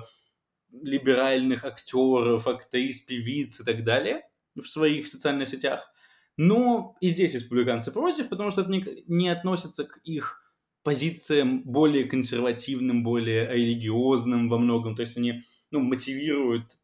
либеральных 0.70 1.64
актеров, 1.64 2.46
актрис, 2.46 3.02
певиц 3.02 3.60
и 3.60 3.64
так 3.64 3.84
далее 3.84 4.22
в 4.54 4.66
своих 4.66 5.06
социальных 5.06 5.48
сетях. 5.48 5.92
Но 6.36 6.96
и 7.00 7.08
здесь 7.08 7.34
республиканцы 7.34 7.90
против, 7.90 8.28
потому 8.28 8.50
что 8.50 8.62
это 8.62 8.70
не, 8.70 8.84
не 9.06 9.28
относится 9.28 9.84
к 9.84 9.98
их 10.04 10.42
позициям 10.82 11.62
более 11.64 12.04
консервативным, 12.04 13.02
более 13.02 13.46
религиозным 13.52 14.48
во 14.48 14.58
многом. 14.58 14.94
То 14.94 15.02
есть 15.02 15.16
они 15.16 15.42
ну, 15.70 15.80
мотивируют 15.80 16.78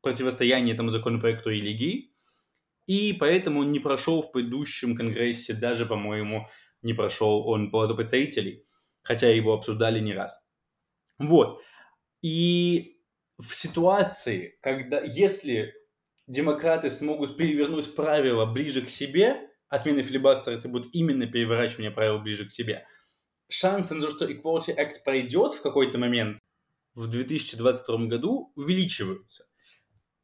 противостояние 0.00 0.74
этому 0.74 0.90
законопроекту 0.90 1.50
религии, 1.50 2.12
и 2.86 3.12
поэтому 3.12 3.60
он 3.60 3.72
не 3.72 3.80
прошел 3.80 4.22
в 4.22 4.32
предыдущем 4.32 4.96
конгрессе, 4.96 5.54
даже, 5.54 5.86
по-моему, 5.86 6.48
не 6.82 6.94
прошел 6.94 7.46
он 7.46 7.70
палату 7.70 7.94
представителей, 7.94 8.64
хотя 9.02 9.28
его 9.28 9.52
обсуждали 9.52 10.00
не 10.00 10.14
раз. 10.14 10.42
Вот. 11.18 11.60
И 12.22 13.00
в 13.38 13.54
ситуации, 13.54 14.58
когда, 14.62 15.00
если 15.00 15.74
демократы 16.30 16.90
смогут 16.90 17.36
перевернуть 17.36 17.94
правила 17.96 18.46
ближе 18.46 18.82
к 18.82 18.88
себе, 18.90 19.50
отмены 19.68 20.02
филибастера 20.02 20.54
это 20.54 20.68
будет 20.68 20.88
именно 20.94 21.26
переворачивание 21.26 21.90
правил 21.90 22.20
ближе 22.20 22.46
к 22.46 22.52
себе, 22.52 22.86
шансы 23.48 23.94
на 23.94 24.06
то, 24.06 24.10
что 24.10 24.26
Equality 24.26 24.76
Act 24.76 25.02
пройдет 25.04 25.54
в 25.54 25.62
какой-то 25.62 25.98
момент 25.98 26.38
в 26.94 27.08
2022 27.08 28.06
году, 28.06 28.52
увеличиваются. 28.54 29.44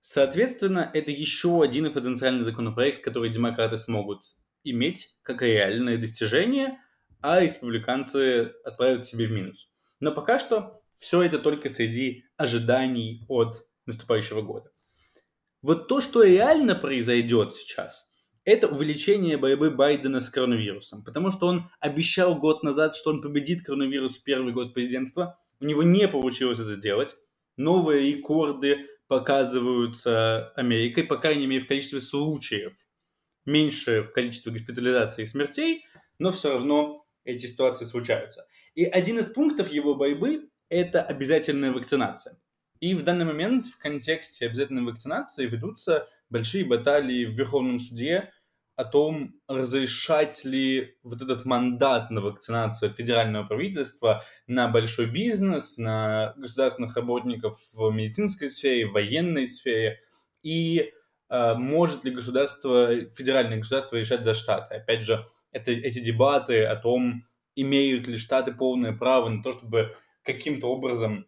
Соответственно, 0.01 0.89
это 0.95 1.11
еще 1.11 1.61
один 1.63 1.93
потенциальный 1.93 2.45
законопроект, 2.45 3.03
который 3.03 3.31
демократы 3.31 3.77
смогут 3.77 4.21
иметь 4.63 5.17
как 5.23 5.43
реальное 5.43 5.99
достижение, 5.99 6.79
а 7.21 7.41
республиканцы 7.41 8.53
отправят 8.65 9.05
себе 9.05 9.27
в 9.27 9.33
минус. 9.33 9.69
Но 9.99 10.13
пока 10.13 10.39
что 10.39 10.81
все 11.01 11.23
это 11.23 11.41
только 11.41 11.69
среди 11.69 12.25
ожиданий 12.37 13.25
от 13.27 13.67
наступающего 13.87 14.43
года. 14.43 14.71
Вот 15.63 15.89
то, 15.89 16.01
что 16.01 16.23
реально 16.23 16.75
произойдет 16.75 17.53
сейчас, 17.53 18.07
это 18.45 18.69
увеличение 18.69 19.37
борьбы 19.37 19.71
Байдена 19.71 20.21
с 20.21 20.31
коронавирусом. 20.31 21.05
Потому 21.05 21.33
что 21.33 21.49
он 21.49 21.69
обещал 21.81 22.37
год 22.37 22.63
назад, 22.63 22.95
что 22.95 23.11
он 23.11 23.21
победит 23.21 23.65
коронавирус 23.65 24.19
в 24.19 24.23
первый 24.23 24.53
год 24.53 24.73
президентства. 24.73 25.37
У 25.61 25.65
него 25.65 25.83
не 25.83 26.07
получилось 26.07 26.61
это 26.61 26.77
сделать. 26.77 27.17
Новые 27.57 28.13
рекорды 28.13 28.87
показываются 29.09 30.53
Америкой, 30.57 31.05
по 31.05 31.17
крайней 31.17 31.47
мере, 31.47 31.65
в 31.65 31.69
количестве 31.69 32.01
случаев. 32.01 32.73
Меньше 33.45 34.03
в 34.03 34.13
количестве 34.13 34.53
госпитализаций 34.53 35.25
и 35.25 35.27
смертей, 35.27 35.85
но 36.19 36.31
все 36.31 36.53
равно 36.53 37.05
эти 37.25 37.47
ситуации 37.47 37.85
случаются. 37.85 38.47
И 38.75 38.85
один 38.85 39.19
из 39.19 39.27
пунктов 39.27 39.73
его 39.73 39.95
борьбы– 39.95 40.49
это 40.69 41.03
обязательная 41.03 41.73
вакцинация. 41.73 42.39
И 42.81 42.95
в 42.95 43.03
данный 43.03 43.25
момент 43.25 43.67
в 43.67 43.79
контексте 43.79 44.47
обязательной 44.47 44.83
вакцинации 44.83 45.47
ведутся 45.47 46.09
большие 46.31 46.65
баталии 46.65 47.25
в 47.25 47.33
Верховном 47.33 47.81
суде 47.81 48.33
о 48.77 48.85
том, 48.85 49.35
разрешать 49.49 50.45
ли 50.45 50.97
вот 51.03 51.23
этот 51.23 51.47
мандат 51.47 52.11
на 52.11 52.21
вакцинацию 52.21 52.93
федерального 52.93 53.47
правительства 53.47 54.23
на 54.47 54.69
большой 54.69 55.07
бизнес, 55.07 55.79
на 55.79 56.35
государственных 56.37 56.95
работников 56.95 57.59
в 57.73 57.91
медицинской 57.91 58.51
сфере, 58.51 58.87
в 58.87 58.93
военной 58.93 59.47
сфере, 59.47 60.01
и 60.43 60.93
э, 61.31 61.55
может 61.55 62.05
ли 62.05 62.11
государство, 62.11 62.95
федеральное 63.17 63.59
государство 63.59 63.97
решать 63.97 64.25
за 64.25 64.35
штаты. 64.35 64.75
Опять 64.75 65.03
же, 65.03 65.25
это, 65.53 65.73
эти 65.73 66.01
дебаты 66.01 66.65
о 66.65 66.77
том, 66.77 67.25
имеют 67.55 68.07
ли 68.07 68.19
штаты 68.19 68.53
полное 68.53 68.93
право 68.93 69.31
на 69.31 69.43
то, 69.43 69.53
чтобы 69.53 69.97
каким-то 70.23 70.67
образом 70.67 71.27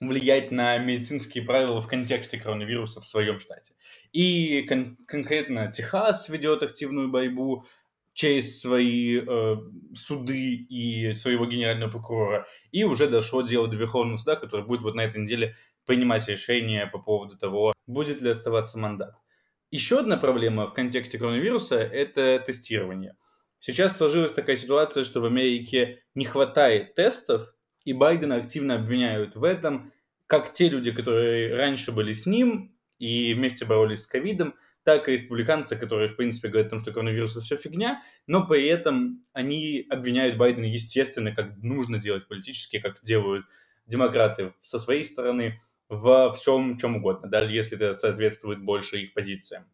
влиять 0.00 0.50
на 0.50 0.78
медицинские 0.78 1.44
правила 1.44 1.80
в 1.80 1.88
контексте 1.88 2.38
коронавируса 2.38 3.00
в 3.00 3.06
своем 3.06 3.38
штате. 3.38 3.74
И 4.12 4.62
кон- 4.62 4.96
конкретно 5.06 5.70
Техас 5.70 6.28
ведет 6.28 6.62
активную 6.62 7.08
борьбу 7.08 7.64
через 8.12 8.60
свои 8.60 9.20
э, 9.20 9.56
суды 9.94 10.54
и 10.54 11.12
своего 11.12 11.46
генерального 11.46 11.90
прокурора. 11.90 12.46
И 12.70 12.84
уже 12.84 13.08
дошло 13.08 13.42
дело 13.42 13.68
до 13.68 13.76
Верховного 13.76 14.18
суда, 14.18 14.36
который 14.36 14.64
будет 14.64 14.82
вот 14.82 14.94
на 14.94 15.02
этой 15.02 15.20
неделе 15.20 15.56
принимать 15.84 16.28
решение 16.28 16.86
по 16.86 16.98
поводу 16.98 17.36
того, 17.36 17.72
будет 17.86 18.22
ли 18.22 18.30
оставаться 18.30 18.78
мандат. 18.78 19.14
Еще 19.70 19.98
одна 19.98 20.16
проблема 20.16 20.68
в 20.68 20.74
контексте 20.74 21.18
коронавируса– 21.18 21.78
это 21.80 22.38
тестирование. 22.46 23.16
Сейчас 23.58 23.96
сложилась 23.96 24.32
такая 24.32 24.56
ситуация, 24.56 25.04
что 25.04 25.20
в 25.20 25.24
Америке 25.24 26.02
не 26.14 26.24
хватает 26.24 26.94
тестов, 26.94 27.53
и 27.84 27.92
Байдена 27.92 28.36
активно 28.36 28.76
обвиняют 28.76 29.36
в 29.36 29.44
этом, 29.44 29.92
как 30.26 30.52
те 30.52 30.68
люди, 30.68 30.90
которые 30.90 31.54
раньше 31.56 31.92
были 31.92 32.12
с 32.12 32.26
ним 32.26 32.76
и 32.98 33.34
вместе 33.34 33.64
боролись 33.64 34.02
с 34.02 34.06
ковидом, 34.06 34.54
так 34.82 35.08
и 35.08 35.12
республиканцы, 35.12 35.76
которые, 35.76 36.08
в 36.08 36.16
принципе, 36.16 36.48
говорят 36.48 36.68
о 36.68 36.70
том, 36.70 36.80
что 36.80 36.92
коронавирус 36.92 37.32
это 37.32 37.44
все 37.44 37.56
фигня, 37.56 38.02
но 38.26 38.46
при 38.46 38.66
этом 38.66 39.22
они 39.32 39.86
обвиняют 39.88 40.36
Байдена, 40.36 40.66
естественно, 40.66 41.34
как 41.34 41.56
нужно 41.62 41.98
делать 41.98 42.28
политически, 42.28 42.78
как 42.78 43.02
делают 43.02 43.46
демократы 43.86 44.54
со 44.62 44.78
своей 44.78 45.04
стороны, 45.04 45.58
во 45.88 46.32
всем, 46.32 46.78
чем 46.78 46.96
угодно, 46.96 47.28
даже 47.28 47.52
если 47.52 47.76
это 47.76 47.92
соответствует 47.92 48.62
больше 48.62 48.98
их 48.98 49.12
позициям. 49.12 49.66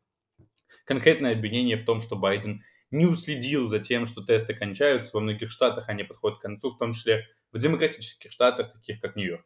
Конкретное 0.85 1.33
обвинение 1.33 1.77
в 1.77 1.85
том, 1.85 2.01
что 2.01 2.17
Байден 2.17 2.65
не 2.91 3.07
уследил 3.07 3.69
за 3.69 3.79
тем, 3.79 4.07
что 4.07 4.23
тесты 4.23 4.55
кончаются. 4.55 5.13
Во 5.15 5.21
многих 5.21 5.51
штатах 5.51 5.89
они 5.89 6.03
подходят 6.03 6.39
к 6.39 6.43
концу, 6.43 6.73
в 6.73 6.79
том 6.79 6.95
числе 6.95 7.29
в 7.53 7.59
демократических 7.59 8.31
штатах, 8.33 8.73
таких 8.73 9.01
как 9.01 9.17
Нью-Йорк. 9.17 9.45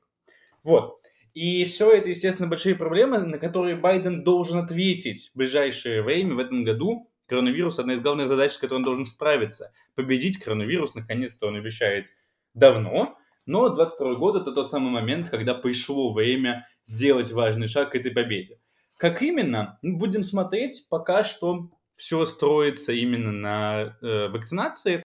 Вот. 0.63 1.01
И 1.35 1.65
все 1.65 1.91
это, 1.91 2.11
естественно, 2.11 2.49
большие 2.49 2.77
проблемы, 2.77 3.19
на 3.19 3.39
которые 3.39 3.75
Байден 3.75 4.23
должен 4.23 4.59
ответить 4.59 5.31
в 5.35 5.39
ближайшее 5.39 6.03
время, 6.03 6.35
в 6.35 6.39
этом 6.39 6.65
году. 6.65 7.11
Коронавирус– 7.27 7.79
одна 7.81 7.95
из 7.95 8.01
главных 8.01 8.29
задач, 8.29 8.53
с 8.53 8.59
которой 8.59 8.77
он 8.79 8.83
должен 8.85 9.05
справиться. 9.05 9.73
Победить 9.95 10.39
коронавирус, 10.39 10.95
наконец-то, 10.95 11.49
он 11.49 11.57
обещает 11.57 12.09
давно. 12.55 13.19
Но 13.47 13.69
22 13.69 14.15
год– 14.15 14.37
это 14.41 14.53
тот 14.53 14.69
самый 14.69 14.91
момент, 14.91 15.29
когда 15.29 15.55
пришло 15.55 16.13
время 16.13 16.67
сделать 16.85 17.33
важный 17.33 17.67
шаг 17.67 17.93
к 17.93 17.97
этой 17.97 18.13
победе. 18.13 18.59
Как 18.97 19.21
именно? 19.23 19.79
Будем 19.83 20.23
смотреть. 20.23 20.87
Пока 20.89 21.25
что 21.25 21.71
все 21.97 22.25
строится 22.25 22.93
именно 22.93 23.33
на 23.33 23.97
э, 24.01 24.29
вакцинации. 24.29 25.03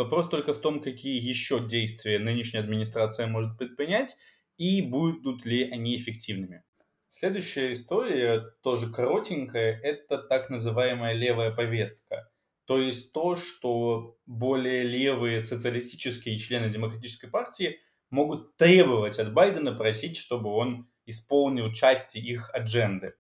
Вопрос 0.00 0.30
только 0.30 0.54
в 0.54 0.60
том, 0.62 0.80
какие 0.80 1.20
еще 1.20 1.60
действия 1.60 2.18
нынешняя 2.18 2.62
администрация 2.62 3.26
может 3.26 3.58
предпринять 3.58 4.16
и 4.56 4.80
будут 4.80 5.44
ли 5.44 5.68
они 5.68 5.94
эффективными. 5.94 6.64
Следующая 7.10 7.72
история, 7.72 8.46
тоже 8.62 8.90
коротенькая, 8.90 9.78
это 9.78 10.16
так 10.16 10.48
называемая 10.48 11.12
левая 11.12 11.50
повестка. 11.50 12.30
То 12.64 12.78
есть 12.78 13.12
то, 13.12 13.36
что 13.36 14.16
более 14.24 14.84
левые 14.84 15.44
социалистические 15.44 16.38
члены 16.38 16.70
Демократической 16.70 17.28
партии 17.28 17.78
могут 18.08 18.56
требовать 18.56 19.18
от 19.18 19.34
Байдена, 19.34 19.72
просить, 19.72 20.16
чтобы 20.16 20.48
он 20.48 20.88
исполнил 21.04 21.70
части 21.74 22.16
их 22.16 22.48
адженды. 22.54 23.16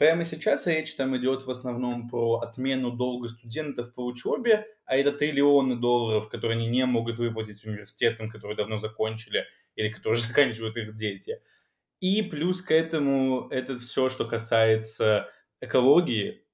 Прямо 0.00 0.24
сейчас 0.24 0.66
речь 0.66 0.94
там 0.94 1.14
идет 1.18 1.44
в 1.44 1.50
основном 1.50 2.08
про 2.08 2.36
отмену 2.36 2.90
долга 2.90 3.28
студентов 3.28 3.92
по 3.92 4.02
учебе, 4.06 4.66
а 4.86 4.96
это 4.96 5.12
триллионы 5.12 5.76
долларов, 5.76 6.30
которые 6.30 6.56
они 6.56 6.70
не 6.70 6.86
могут 6.86 7.18
выплатить 7.18 7.62
университетам, 7.66 8.30
которые 8.30 8.56
давно 8.56 8.78
закончили 8.78 9.44
или 9.74 9.90
которые 9.90 10.18
заканчивают 10.26 10.78
их 10.78 10.94
дети. 10.94 11.42
И 12.00 12.22
плюс 12.22 12.62
к 12.62 12.70
этому 12.70 13.48
это 13.50 13.78
все, 13.78 14.08
что 14.08 14.24
касается 14.24 15.28
экологии. 15.60 16.46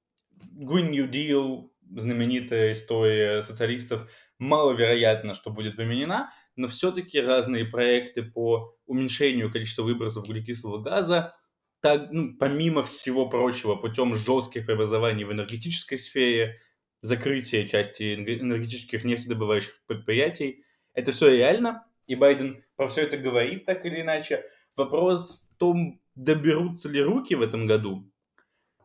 Green 0.59 0.90
New 0.90 1.09
Deal, 1.09 1.70
знаменитая 1.88 2.72
история 2.72 3.42
социалистов, 3.42 4.11
маловероятно, 4.40 5.35
что 5.35 5.50
будет 5.50 5.76
применена, 5.76 6.32
но 6.56 6.66
все-таки 6.66 7.20
разные 7.20 7.64
проекты 7.64 8.24
по 8.24 8.76
уменьшению 8.87 9.52
количества 9.52 9.85
выбросов 9.85 10.24
углекислого 10.24 10.78
газа– 10.78 11.32
так, 11.87 12.09
ну, 12.11 12.35
помимо 12.37 12.83
всего 12.83 13.29
прочего, 13.29 13.77
путем 13.77 14.16
жестких 14.16 14.66
преобразований 14.66 15.22
в 15.22 15.31
энергетической 15.31 15.96
сфере, 15.96 16.59
закрытия 17.01 17.64
части 17.64 18.14
энергетических 18.14 19.05
нефтедобывающих 19.05 19.85
предприятий, 19.87 20.64
это 20.94 21.12
все 21.12 21.31
реально, 21.31 21.87
и 22.09 22.16
Байден 22.16 22.64
про 22.75 22.88
все 22.88 23.03
это 23.03 23.16
говорит 23.18 23.66
так 23.66 23.87
или 23.87 24.01
иначе. 24.01 24.44
Вопрос 24.75 25.44
в 25.49 25.59
том, 25.59 26.01
доберутся 26.16 26.88
ли 26.88 27.01
руки 27.01 27.37
в 27.37 27.42
этом 27.42 27.68
году, 27.68 28.11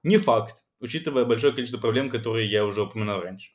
не 0.04 0.18
факт, 0.18 0.64
учитывая 0.80 1.26
большое 1.26 1.54
количество 1.54 1.80
проблем, 1.80 2.12
которые 2.12 2.48
я 2.48 2.64
уже 2.66 2.84
упоминал 2.84 3.22
раньше. 3.22 3.54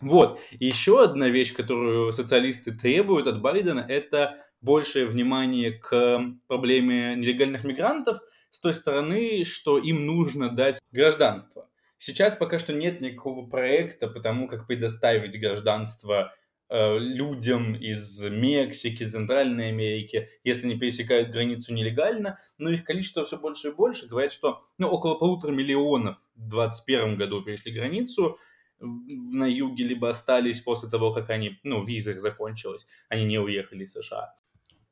Вот. 0.00 0.40
И 0.52 0.64
еще 0.64 1.04
одна 1.04 1.28
вещь, 1.28 1.52
которую 1.52 2.12
социалисты 2.12 2.72
требуют 2.72 3.26
от 3.26 3.42
Байдена, 3.42 3.84
это 3.86 4.42
большее 4.62 5.04
внимание 5.04 5.72
к 5.72 6.18
проблеме 6.46 7.14
нелегальных 7.14 7.64
мигрантов– 7.64 8.20
с 8.50 8.60
той 8.60 8.74
стороны, 8.74 9.44
что 9.44 9.78
им 9.78 10.06
нужно 10.06 10.50
дать 10.50 10.80
гражданство. 10.92 11.68
Сейчас 11.98 12.34
пока 12.36 12.58
что 12.58 12.72
нет 12.72 13.00
никакого 13.00 13.46
проекта 13.46 14.08
по 14.08 14.20
тому, 14.20 14.48
как 14.48 14.66
предоставить 14.66 15.38
гражданство 15.38 16.34
э, 16.68 16.98
людям 16.98 17.74
из 17.74 18.24
Мексики, 18.24 19.08
Центральной 19.08 19.68
Америки, 19.68 20.30
если 20.42 20.66
они 20.66 20.78
пересекают 20.78 21.30
границу 21.30 21.74
нелегально, 21.74 22.38
но 22.58 22.70
их 22.70 22.84
количество 22.84 23.24
все 23.24 23.38
больше 23.38 23.68
и 23.68 23.74
больше. 23.74 24.08
Говорят, 24.08 24.32
что 24.32 24.62
ну, 24.78 24.88
около 24.88 25.16
полутора 25.16 25.52
миллионов 25.52 26.16
в 26.36 26.48
2021 26.48 27.16
году 27.16 27.42
перешли 27.42 27.72
границу 27.72 28.38
на 28.78 29.44
юге, 29.44 29.84
либо 29.84 30.08
остались 30.08 30.62
после 30.62 30.88
того, 30.88 31.12
как 31.12 31.28
они, 31.28 31.60
ну, 31.64 31.84
виза 31.84 32.12
их 32.12 32.22
закончилась, 32.22 32.88
они 33.10 33.26
не 33.26 33.38
уехали 33.38 33.84
из 33.84 33.92
США 33.92 34.32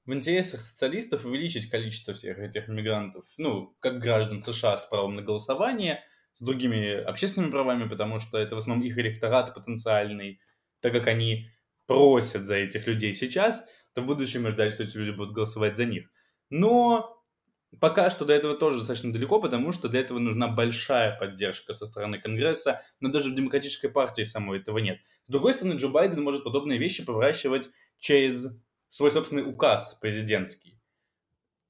в 0.09 0.15
интересах 0.15 0.63
социалистов 0.63 1.27
увеличить 1.27 1.69
количество 1.69 2.15
всех 2.15 2.39
этих 2.39 2.67
мигрантов, 2.67 3.27
ну, 3.37 3.77
как 3.79 3.99
граждан 3.99 4.41
США 4.41 4.79
с 4.79 4.87
правом 4.87 5.17
на 5.17 5.23
голосование, 5.23 6.03
с 6.33 6.41
другими 6.41 6.95
общественными 6.95 7.51
правами, 7.51 7.87
потому 7.87 8.19
что 8.19 8.39
это 8.39 8.55
в 8.55 8.59
основном 8.59 8.87
их 8.87 8.97
электорат 8.97 9.53
потенциальный, 9.53 10.41
так 10.81 10.95
как 10.95 11.09
они 11.09 11.51
просят 11.87 12.47
за 12.47 12.55
этих 12.55 12.87
людей 12.87 13.13
сейчас, 13.13 13.69
то 13.93 14.01
в 14.01 14.07
будущем 14.07 14.45
мы 14.45 14.51
ждали, 14.51 14.71
что 14.71 14.85
эти 14.85 14.97
люди 14.97 15.11
будут 15.11 15.35
голосовать 15.35 15.77
за 15.77 15.85
них. 15.85 16.09
Но 16.49 17.23
пока 17.79 18.09
что 18.09 18.25
до 18.25 18.33
этого 18.33 18.55
тоже 18.55 18.79
достаточно 18.79 19.13
далеко, 19.13 19.43
потому 19.43 19.73
что 19.73 19.91
для 19.91 20.01
этого 20.01 20.19
нужна 20.19 20.49
большая 20.49 21.19
поддержка 21.19 21.75
со 21.75 21.85
стороны 21.85 22.19
Конгресса, 22.19 22.81
но 23.01 23.11
даже 23.11 23.29
в 23.29 23.35
демократической 23.35 23.89
партии 23.89 24.23
самой 24.23 24.61
этого 24.61 24.79
нет. 24.79 25.01
С 25.27 25.31
другой 25.31 25.53
стороны, 25.53 25.77
Джо 25.77 25.89
Байден 25.89 26.23
может 26.23 26.45
подобные 26.45 26.79
вещи 26.79 27.05
поворачивать 27.05 27.69
через 27.99 28.59
свой 28.89 29.11
собственный 29.11 29.49
указ 29.49 29.95
президентский. 30.01 30.81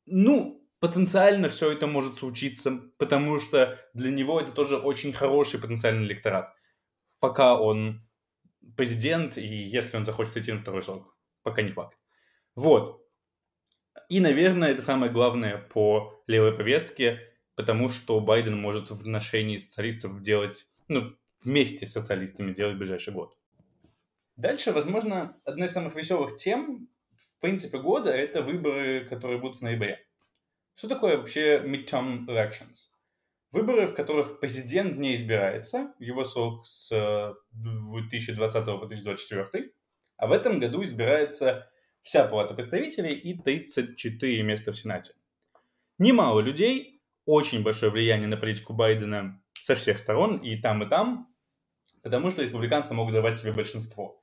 Ну, 0.06 0.66
потенциально 0.80 1.48
все 1.48 1.70
это 1.70 1.86
может 1.86 2.14
случиться, 2.14 2.80
потому 2.98 3.40
что 3.40 3.78
для 3.94 4.10
него 4.10 4.40
это 4.40 4.52
тоже 4.52 4.76
очень 4.76 5.12
хороший 5.12 5.60
потенциальный 5.60 6.06
электорат. 6.06 6.54
Пока 7.20 7.60
он 7.60 8.08
президент, 8.76 9.38
и 9.38 9.46
если 9.46 9.96
он 9.96 10.04
захочет 10.04 10.36
идти 10.36 10.52
на 10.52 10.60
второй 10.60 10.82
срок. 10.82 11.16
Пока 11.42 11.62
не 11.62 11.72
факт. 11.72 11.96
Вот. 12.54 13.02
И, 14.08 14.20
наверное, 14.20 14.70
это 14.70 14.82
самое 14.82 15.10
главное 15.12 15.58
по 15.58 16.22
левой 16.26 16.52
повестке, 16.52 17.20
потому 17.54 17.88
что 17.88 18.20
Байден 18.20 18.58
может 18.58 18.90
в 18.90 19.00
отношении 19.00 19.56
социалистов 19.56 20.20
делать, 20.20 20.68
ну, 20.88 21.16
вместе 21.42 21.86
с 21.86 21.92
социалистами 21.92 22.52
делать 22.52 22.76
в 22.76 22.78
ближайший 22.78 23.12
год. 23.12 23.36
Дальше, 24.36 24.72
возможно, 24.72 25.36
одна 25.44 25.66
из 25.66 25.72
самых 25.72 25.94
веселых 25.96 26.36
тем 26.36 26.88
в 27.38 27.40
принципе 27.40 27.78
года 27.78 28.10
это 28.10 28.42
выборы, 28.42 29.06
которые 29.08 29.38
будут 29.38 29.58
в 29.58 29.62
ноябре. 29.62 30.04
Что 30.74 30.88
такое 30.88 31.16
вообще 31.16 31.62
midterm 31.64 32.26
elections? 32.26 32.90
Выборы, 33.52 33.86
в 33.86 33.94
которых 33.94 34.40
президент 34.40 34.98
не 34.98 35.14
избирается, 35.14 35.94
его 36.00 36.24
срок 36.24 36.66
с 36.66 36.90
2020 37.52 38.64
по 38.64 38.86
2024, 38.86 39.72
а 40.16 40.26
в 40.26 40.32
этом 40.32 40.58
году 40.58 40.82
избирается 40.82 41.70
вся 42.02 42.26
палата 42.26 42.54
представителей 42.54 43.14
и 43.14 43.38
34 43.38 44.42
места 44.42 44.72
в 44.72 44.76
Сенате. 44.76 45.14
Немало 45.98 46.40
людей, 46.40 47.00
очень 47.24 47.62
большое 47.62 47.92
влияние 47.92 48.26
на 48.28 48.36
политику 48.36 48.72
Байдена 48.72 49.40
со 49.62 49.76
всех 49.76 49.98
сторон, 49.98 50.38
и 50.38 50.56
там, 50.56 50.82
и 50.82 50.88
там, 50.88 51.32
потому 52.02 52.30
что 52.30 52.42
республиканцы 52.42 52.94
могут 52.94 53.12
завоевать 53.12 53.38
себе 53.38 53.52
большинство. 53.52 54.20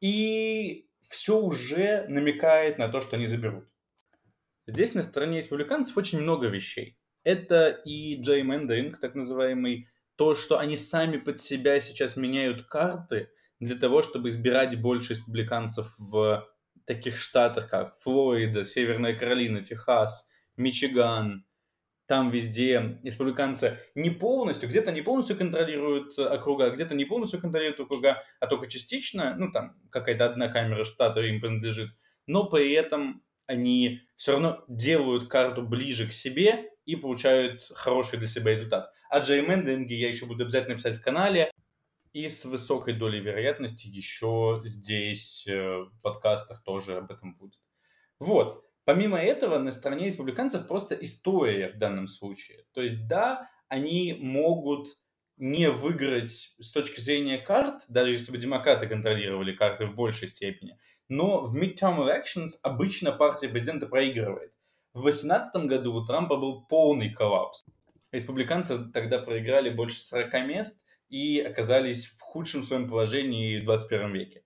И 0.00 0.88
все 1.12 1.38
уже 1.38 2.06
намекает 2.08 2.78
на 2.78 2.88
то, 2.88 3.02
что 3.02 3.16
они 3.16 3.26
заберут. 3.26 3.68
Здесь 4.66 4.94
на 4.94 5.02
стороне 5.02 5.38
республиканцев 5.38 5.94
очень 5.96 6.20
много 6.20 6.46
вещей. 6.46 6.98
Это 7.22 7.68
и 7.68 8.20
gerrymandering, 8.20 8.96
так 8.98 9.14
называемый, 9.14 9.88
то, 10.16 10.34
что 10.34 10.58
они 10.58 10.78
сами 10.78 11.18
под 11.18 11.38
себя 11.38 11.80
сейчас 11.82 12.16
меняют 12.16 12.62
карты 12.62 13.30
для 13.60 13.76
того, 13.76 14.02
чтобы 14.02 14.30
избирать 14.30 14.80
больше 14.80 15.12
республиканцев 15.12 15.94
в 15.98 16.48
таких 16.86 17.18
штатах, 17.18 17.68
как 17.68 17.98
Флорида, 18.00 18.64
Северная 18.64 19.14
Каролина, 19.14 19.62
Техас, 19.62 20.30
Мичиган, 20.56 21.44
там 22.06 22.30
везде 22.30 22.98
республиканцы 23.02 23.78
не 23.94 24.10
полностью, 24.10 24.68
где-то 24.68 24.92
не 24.92 25.02
полностью 25.02 25.36
контролируют 25.36 26.18
округа, 26.18 26.70
где-то 26.70 26.94
не 26.94 27.04
полностью 27.04 27.40
контролируют 27.40 27.80
округа, 27.80 28.22
а 28.40 28.46
только 28.46 28.68
частично, 28.68 29.34
ну 29.36 29.50
там 29.50 29.76
какая-то 29.90 30.26
одна 30.26 30.48
камера 30.48 30.84
штата 30.84 31.20
им 31.20 31.40
принадлежит, 31.40 31.90
но 32.26 32.44
при 32.48 32.72
этом 32.72 33.22
они 33.46 34.00
все 34.16 34.32
равно 34.32 34.64
делают 34.68 35.28
карту 35.28 35.62
ближе 35.62 36.08
к 36.08 36.12
себе 36.12 36.70
и 36.84 36.96
получают 36.96 37.62
хороший 37.74 38.18
для 38.18 38.28
себя 38.28 38.52
результат. 38.52 38.92
О 39.08 39.20
джеймендинге 39.20 39.94
я 39.96 40.08
еще 40.08 40.26
буду 40.26 40.44
обязательно 40.44 40.76
писать 40.76 40.96
в 40.96 41.02
канале, 41.02 41.50
и 42.12 42.28
с 42.28 42.44
высокой 42.44 42.94
долей 42.94 43.20
вероятности 43.20 43.86
еще 43.86 44.60
здесь 44.64 45.46
э, 45.46 45.84
в 45.84 46.00
подкастах 46.02 46.62
тоже 46.62 46.98
об 46.98 47.10
этом 47.10 47.34
будет. 47.36 47.58
Вот. 48.18 48.64
Помимо 48.84 49.18
этого, 49.18 49.58
на 49.58 49.70
стороне 49.70 50.06
республиканцев 50.06 50.66
просто 50.66 50.94
история 50.96 51.70
в 51.70 51.78
данном 51.78 52.08
случае. 52.08 52.64
То 52.72 52.82
есть, 52.82 53.06
да, 53.06 53.48
они 53.68 54.16
могут 54.20 54.88
не 55.36 55.70
выиграть 55.70 56.54
с 56.58 56.72
точки 56.72 57.00
зрения 57.00 57.38
карт, 57.38 57.84
даже 57.88 58.12
если 58.12 58.32
бы 58.32 58.38
демократы 58.38 58.86
контролировали 58.86 59.52
карты 59.54 59.86
в 59.86 59.94
большей 59.94 60.28
степени. 60.28 60.78
Но 61.08 61.44
в 61.44 61.56
midterm 61.56 61.98
elections 61.98 62.50
обычно 62.62 63.12
партия 63.12 63.48
президента 63.48 63.86
проигрывает. 63.86 64.52
В 64.94 65.02
2018 65.02 65.66
году 65.66 65.94
у 65.94 66.04
Трампа 66.04 66.36
был 66.36 66.66
полный 66.66 67.10
коллапс. 67.10 67.64
Республиканцы 68.10 68.90
тогда 68.92 69.18
проиграли 69.18 69.70
больше 69.70 70.02
40 70.02 70.46
мест 70.46 70.84
и 71.08 71.40
оказались 71.40 72.06
в 72.06 72.20
худшем 72.20 72.62
своем 72.62 72.88
положении 72.88 73.58
в 73.60 73.64
21 73.64 74.12
веке. 74.12 74.44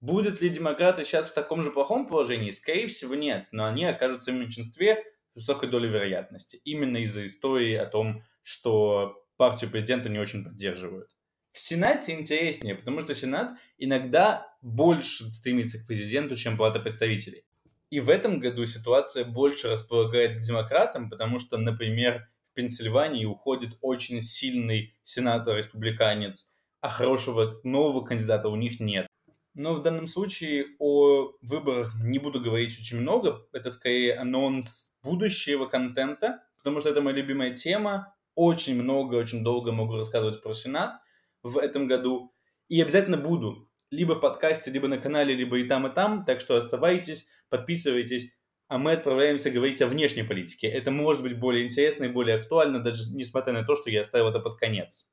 Будут 0.00 0.40
ли 0.40 0.48
демократы 0.48 1.04
сейчас 1.04 1.28
в 1.28 1.34
таком 1.34 1.64
же 1.64 1.72
плохом 1.72 2.06
положении? 2.06 2.50
Скорее 2.50 2.86
всего, 2.86 3.16
нет, 3.16 3.48
но 3.50 3.66
они 3.66 3.84
окажутся 3.84 4.30
в 4.30 4.34
меньшинстве 4.34 5.04
с 5.32 5.36
высокой 5.36 5.68
долей 5.68 5.88
вероятности. 5.88 6.60
Именно 6.64 6.98
из-за 6.98 7.26
истории 7.26 7.74
о 7.74 7.86
том, 7.86 8.22
что 8.42 9.24
партию 9.36 9.70
президента 9.70 10.08
не 10.08 10.20
очень 10.20 10.44
поддерживают. 10.44 11.10
В 11.52 11.58
Сенате 11.58 12.12
интереснее, 12.12 12.76
потому 12.76 13.00
что 13.00 13.12
Сенат 13.12 13.58
иногда 13.78 14.54
больше 14.62 15.32
стремится 15.32 15.82
к 15.82 15.86
президенту, 15.88 16.36
чем 16.36 16.56
Палата 16.56 16.78
представителей. 16.78 17.44
И 17.90 17.98
в 17.98 18.08
этом 18.08 18.38
году 18.38 18.66
ситуация 18.66 19.24
больше 19.24 19.68
располагает 19.68 20.38
к 20.38 20.40
демократам, 20.42 21.10
потому 21.10 21.40
что, 21.40 21.58
например, 21.58 22.28
в 22.52 22.54
Пенсильвании 22.54 23.24
уходит 23.24 23.76
очень 23.80 24.22
сильный 24.22 24.94
сенатор-республиканец, 25.02 26.52
а 26.80 26.88
хорошего 26.88 27.60
нового 27.64 28.04
кандидата 28.04 28.48
у 28.48 28.54
них 28.54 28.78
нет. 28.78 29.07
Но 29.54 29.74
в 29.74 29.82
данном 29.82 30.08
случае 30.08 30.66
о 30.78 31.32
выборах 31.40 31.94
не 32.02 32.18
буду 32.18 32.40
говорить 32.40 32.78
очень 32.78 33.00
много. 33.00 33.46
Это 33.52 33.70
скорее 33.70 34.14
анонс 34.14 34.94
будущего 35.02 35.66
контента, 35.66 36.44
потому 36.58 36.80
что 36.80 36.90
это 36.90 37.00
моя 37.00 37.16
любимая 37.16 37.54
тема. 37.54 38.14
Очень 38.34 38.80
много, 38.80 39.16
очень 39.16 39.42
долго 39.42 39.72
могу 39.72 39.96
рассказывать 39.96 40.42
про 40.42 40.54
Сенат 40.54 40.96
в 41.42 41.58
этом 41.58 41.88
году. 41.88 42.32
И 42.68 42.80
обязательно 42.80 43.16
буду. 43.16 43.68
Либо 43.90 44.14
в 44.14 44.20
подкасте, 44.20 44.70
либо 44.70 44.86
на 44.86 44.98
канале, 44.98 45.34
либо 45.34 45.58
и 45.58 45.64
там, 45.64 45.86
и 45.86 45.94
там. 45.94 46.24
Так 46.24 46.40
что 46.40 46.56
оставайтесь, 46.56 47.28
подписывайтесь. 47.48 48.32
А 48.68 48.76
мы 48.76 48.92
отправляемся 48.92 49.50
говорить 49.50 49.80
о 49.80 49.86
внешней 49.86 50.24
политике. 50.24 50.68
Это 50.68 50.90
может 50.90 51.22
быть 51.22 51.38
более 51.38 51.64
интересно 51.66 52.04
и 52.04 52.08
более 52.08 52.36
актуально, 52.36 52.80
даже 52.80 53.12
несмотря 53.14 53.54
на 53.54 53.64
то, 53.64 53.74
что 53.74 53.90
я 53.90 54.02
оставил 54.02 54.28
это 54.28 54.40
под 54.40 54.56
конец. 54.56 55.08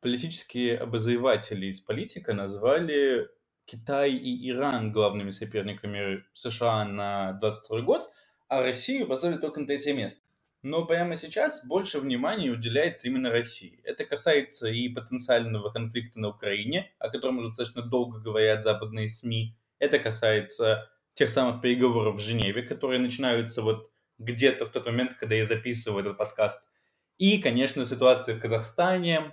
Политические 0.00 0.76
обозреватели 0.76 1.66
из 1.66 1.80
политика 1.80 2.32
назвали 2.32 3.28
Китай 3.70 4.12
и 4.12 4.50
Иран 4.50 4.90
главными 4.90 5.30
соперниками 5.30 6.24
США 6.32 6.84
на 6.84 7.34
22 7.34 7.82
год, 7.82 8.10
а 8.48 8.62
Россию 8.62 9.06
поставили 9.06 9.38
только 9.38 9.60
на 9.60 9.66
третье 9.66 9.92
место. 9.92 10.22
Но 10.62 10.84
прямо 10.84 11.14
сейчас 11.14 11.64
больше 11.64 12.00
внимания 12.00 12.50
уделяется 12.50 13.06
именно 13.06 13.30
России. 13.30 13.80
Это 13.84 14.04
касается 14.04 14.68
и 14.68 14.88
потенциального 14.88 15.70
конфликта 15.70 16.18
на 16.18 16.30
Украине, 16.30 16.90
о 16.98 17.10
котором 17.10 17.38
уже 17.38 17.48
достаточно 17.48 17.82
долго 17.82 18.18
говорят 18.18 18.64
западные 18.64 19.08
СМИ. 19.08 19.56
Это 19.78 20.00
касается 20.00 20.90
тех 21.14 21.30
самых 21.30 21.62
переговоров 21.62 22.16
в 22.16 22.20
Женеве, 22.20 22.62
которые 22.62 22.98
начинаются 22.98 23.62
вот 23.62 23.90
где-то 24.18 24.66
в 24.66 24.70
тот 24.70 24.84
момент, 24.86 25.14
когда 25.14 25.36
я 25.36 25.44
записываю 25.44 26.00
этот 26.00 26.18
подкаст. 26.18 26.68
И, 27.18 27.38
конечно, 27.38 27.84
ситуация 27.84 28.34
в 28.34 28.40
Казахстане, 28.40 29.32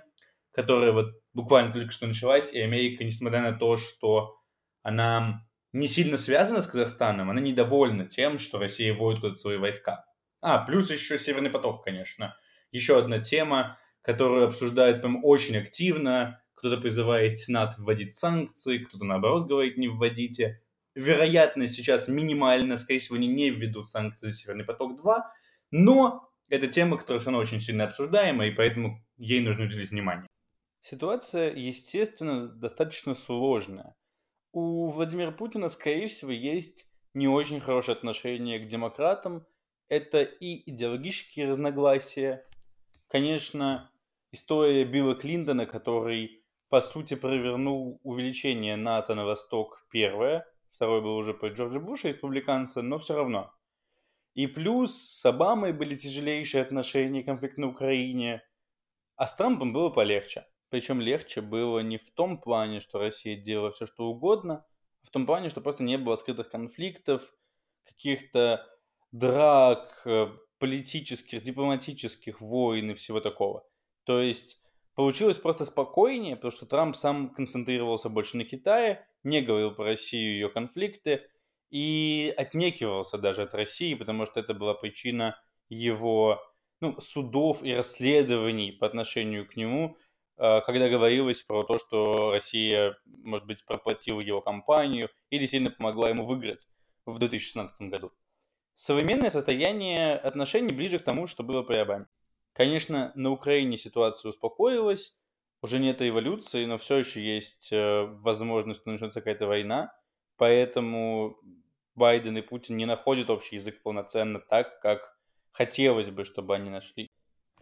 которая 0.52 0.92
вот 0.92 1.14
буквально 1.32 1.72
только 1.72 1.90
что 1.90 2.06
началась, 2.06 2.52
и 2.52 2.60
Америка, 2.60 3.04
несмотря 3.04 3.42
на 3.42 3.52
то, 3.52 3.76
что 3.76 4.36
она 4.82 5.46
не 5.72 5.88
сильно 5.88 6.16
связана 6.16 6.60
с 6.60 6.66
Казахстаном, 6.66 7.30
она 7.30 7.40
недовольна 7.40 8.06
тем, 8.06 8.38
что 8.38 8.58
Россия 8.58 8.94
вводит 8.94 9.20
куда-то 9.20 9.36
свои 9.38 9.56
войска. 9.56 10.04
А, 10.40 10.58
плюс 10.58 10.90
еще 10.90 11.18
Северный 11.18 11.50
поток, 11.50 11.84
конечно. 11.84 12.36
Еще 12.70 12.98
одна 12.98 13.18
тема, 13.18 13.78
которую 14.02 14.46
обсуждают 14.46 15.00
прям 15.00 15.24
очень 15.24 15.56
активно. 15.56 16.42
Кто-то 16.54 16.78
призывает 16.78 17.38
Сенат 17.38 17.76
вводить 17.78 18.14
санкции, 18.14 18.78
кто-то 18.78 19.04
наоборот 19.04 19.46
говорит 19.46 19.76
не 19.76 19.88
вводите. 19.88 20.62
Вероятность 20.94 21.74
сейчас 21.74 22.08
минимальна, 22.08 22.76
скорее 22.76 22.98
всего, 22.98 23.16
они 23.16 23.28
не 23.28 23.50
введут 23.50 23.88
санкции 23.88 24.28
за 24.28 24.34
Северный 24.34 24.64
поток-2, 24.64 25.22
но 25.70 26.28
это 26.48 26.66
тема, 26.66 26.96
которая 26.96 27.20
все 27.20 27.30
равно 27.30 27.40
очень 27.40 27.60
сильно 27.60 27.84
обсуждаема, 27.84 28.46
и 28.46 28.50
поэтому 28.50 29.04
ей 29.16 29.40
нужно 29.40 29.66
уделить 29.66 29.90
внимание. 29.90 30.27
Ситуация, 30.90 31.52
естественно, 31.54 32.48
достаточно 32.48 33.14
сложная. 33.14 33.94
у 34.52 34.88
Владимира 34.88 35.32
Путина, 35.32 35.68
скорее 35.68 36.08
всего, 36.08 36.30
есть 36.30 36.90
не 37.12 37.28
очень 37.28 37.60
хорошее 37.60 37.94
отношение 37.94 38.58
к 38.58 38.66
демократам. 38.66 39.46
Это 39.90 40.22
и 40.22 40.70
идеологические 40.70 41.50
разногласия. 41.50 42.46
Конечно, 43.06 43.92
история 44.32 44.86
Билла 44.86 45.14
Клинтона, 45.14 45.66
который, 45.66 46.42
по 46.70 46.80
сути, 46.80 47.16
провернул 47.16 48.00
увеличение 48.02 48.76
НАТО 48.76 49.14
на 49.14 49.26
восток 49.26 49.86
первое, 49.90 50.46
второй 50.72 51.02
был 51.02 51.16
уже 51.16 51.34
по 51.34 51.48
Джорджа 51.48 51.80
Буша, 51.80 52.08
республиканца, 52.08 52.80
но 52.80 52.98
все 52.98 53.14
равно. 53.14 53.52
И 54.32 54.46
плюс 54.46 54.96
с 54.96 55.26
Обамой 55.26 55.74
были 55.74 55.96
тяжелейшие 55.96 56.62
отношения, 56.62 57.22
конфликт 57.22 57.58
на 57.58 57.68
Украине, 57.68 58.42
а 59.16 59.26
с 59.26 59.36
Трампом 59.36 59.74
было 59.74 59.90
полегче. 59.90 60.46
Причем 60.70 61.00
легче 61.00 61.40
было 61.40 61.80
не 61.80 61.98
в 61.98 62.10
том 62.10 62.40
плане, 62.40 62.80
что 62.80 62.98
Россия 62.98 63.36
делала 63.36 63.70
все, 63.72 63.86
что 63.86 64.06
угодно, 64.06 64.66
а 65.02 65.06
в 65.06 65.10
том 65.10 65.26
плане, 65.26 65.48
что 65.48 65.60
просто 65.60 65.82
не 65.82 65.96
было 65.96 66.14
открытых 66.14 66.50
конфликтов, 66.50 67.32
каких-то 67.84 68.66
драк, 69.12 70.02
э, 70.04 70.28
политических, 70.58 71.42
дипломатических 71.42 72.40
войн 72.40 72.90
и 72.90 72.94
всего 72.94 73.20
такого. 73.20 73.66
То 74.04 74.20
есть 74.20 74.62
получилось 74.94 75.38
просто 75.38 75.64
спокойнее, 75.64 76.36
потому 76.36 76.52
что 76.52 76.66
Трамп 76.66 76.96
сам 76.96 77.30
концентрировался 77.30 78.08
больше 78.08 78.36
на 78.36 78.44
Китае, 78.44 79.06
не 79.22 79.40
говорил 79.40 79.72
про 79.72 79.84
Россию 79.84 80.30
и 80.30 80.34
ее 80.34 80.48
конфликты, 80.50 81.26
и 81.70 82.32
отнекивался 82.36 83.18
даже 83.18 83.42
от 83.42 83.54
России, 83.54 83.94
потому 83.94 84.26
что 84.26 84.40
это 84.40 84.54
была 84.54 84.74
причина 84.74 85.40
его 85.68 86.42
ну, 86.80 86.98
судов 87.00 87.62
и 87.62 87.74
расследований 87.74 88.72
по 88.72 88.86
отношению 88.86 89.46
к 89.46 89.56
нему, 89.56 89.96
когда 90.38 90.88
говорилось 90.88 91.42
про 91.42 91.64
то, 91.64 91.78
что 91.78 92.30
Россия, 92.30 92.96
может 93.06 93.46
быть, 93.46 93.64
проплатила 93.64 94.20
его 94.20 94.40
кампанию 94.40 95.10
или 95.30 95.46
сильно 95.46 95.70
помогла 95.70 96.08
ему 96.08 96.24
выиграть 96.24 96.68
в 97.06 97.18
2016 97.18 97.82
году. 97.82 98.12
Современное 98.74 99.30
состояние 99.30 100.14
отношений 100.14 100.72
ближе 100.72 101.00
к 101.00 101.02
тому, 101.02 101.26
что 101.26 101.42
было 101.42 101.62
при 101.62 101.78
Обаме. 101.78 102.06
Конечно, 102.52 103.12
на 103.14 103.30
Украине 103.30 103.76
ситуация 103.78 104.30
успокоилась, 104.30 105.16
уже 105.62 105.80
нет 105.80 106.00
эволюции, 106.00 106.64
но 106.64 106.78
все 106.78 106.98
еще 106.98 107.20
есть 107.20 107.72
э, 107.72 108.04
возможность, 108.22 108.80
что 108.80 108.90
начнется 108.90 109.20
какая-то 109.20 109.46
война, 109.46 109.92
поэтому 110.36 111.38
Байден 111.96 112.38
и 112.38 112.40
Путин 112.40 112.76
не 112.76 112.86
находят 112.86 113.30
общий 113.30 113.56
язык 113.56 113.82
полноценно 113.82 114.38
так, 114.38 114.80
как 114.80 115.18
хотелось 115.50 116.10
бы, 116.10 116.24
чтобы 116.24 116.54
они 116.54 116.70
нашли. 116.70 117.10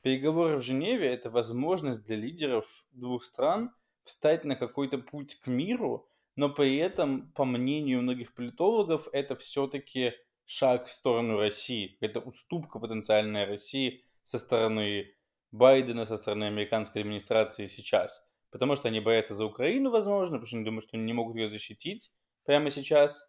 Переговоры 0.06 0.58
в 0.58 0.62
Женеве– 0.62 1.08
это 1.12 1.30
возможность 1.30 2.04
для 2.04 2.14
лидеров 2.14 2.64
двух 2.92 3.24
стран 3.24 3.74
встать 4.04 4.44
на 4.44 4.54
какой-то 4.54 4.98
путь 4.98 5.34
к 5.34 5.48
миру, 5.48 6.08
но 6.36 6.48
при 6.48 6.76
этом, 6.76 7.32
по 7.32 7.44
мнению 7.44 8.02
многих 8.02 8.32
политологов, 8.32 9.08
это 9.12 9.34
все-таки 9.34 10.12
шаг 10.44 10.86
в 10.86 10.92
сторону 10.92 11.38
России. 11.38 11.96
Это 12.00 12.20
уступка 12.20 12.78
потенциальная 12.78 13.46
России 13.46 14.04
со 14.22 14.38
стороны 14.38 15.12
Байдена, 15.50 16.04
со 16.04 16.16
стороны 16.16 16.44
американской 16.44 17.02
администрации 17.02 17.66
сейчас. 17.66 18.24
Потому 18.52 18.76
что 18.76 18.86
они 18.86 19.00
боятся 19.00 19.34
за 19.34 19.44
Украину, 19.44 19.90
возможно, 19.90 20.36
потому 20.36 20.46
что 20.46 20.56
они 20.56 20.64
думают, 20.64 20.84
что 20.84 20.96
они 20.96 21.04
не 21.04 21.14
могут 21.14 21.34
ее 21.34 21.48
защитить 21.48 22.12
прямо 22.44 22.70
сейчас. 22.70 23.28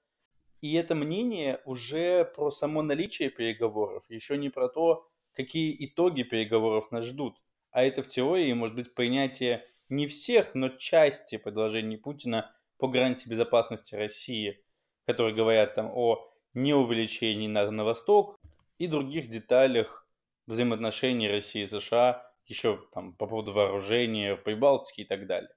И 0.61 0.75
это 0.75 0.93
мнение 0.93 1.59
уже 1.65 2.23
про 2.23 2.51
само 2.51 2.83
наличие 2.83 3.31
переговоров, 3.31 4.03
еще 4.09 4.37
не 4.37 4.49
про 4.49 4.69
то, 4.69 5.09
какие 5.37 5.85
итоги 5.85 6.23
переговоров 6.23 6.91
нас 6.91 7.05
ждут. 7.05 7.37
А 7.69 7.83
это 7.83 8.01
в 8.01 8.07
теории 8.07 8.51
может 8.53 8.75
быть 8.75 8.95
принятие 8.95 9.63
не 9.87 10.07
всех, 10.07 10.55
но 10.55 10.69
части 10.69 11.37
предложений 11.37 11.97
Путина 11.97 12.51
по 12.77 12.87
гарантии 12.87 13.29
безопасности 13.29 13.93
России, 13.93 14.59
которые 15.05 15.35
говорят 15.35 15.75
там 15.75 15.91
о 15.93 16.27
неувеличении 16.55 17.47
НАТО 17.47 17.69
на 17.69 17.83
восток 17.83 18.35
и 18.79 18.87
других 18.87 19.27
деталях 19.27 20.07
взаимоотношений 20.47 21.29
России 21.29 21.63
и 21.63 21.67
США, 21.67 22.27
еще 22.47 22.83
там 22.91 23.13
по 23.13 23.27
поводу 23.27 23.53
вооружения, 23.53 24.35
Прибалтики 24.35 25.01
и 25.01 25.05
так 25.05 25.27
далее. 25.27 25.53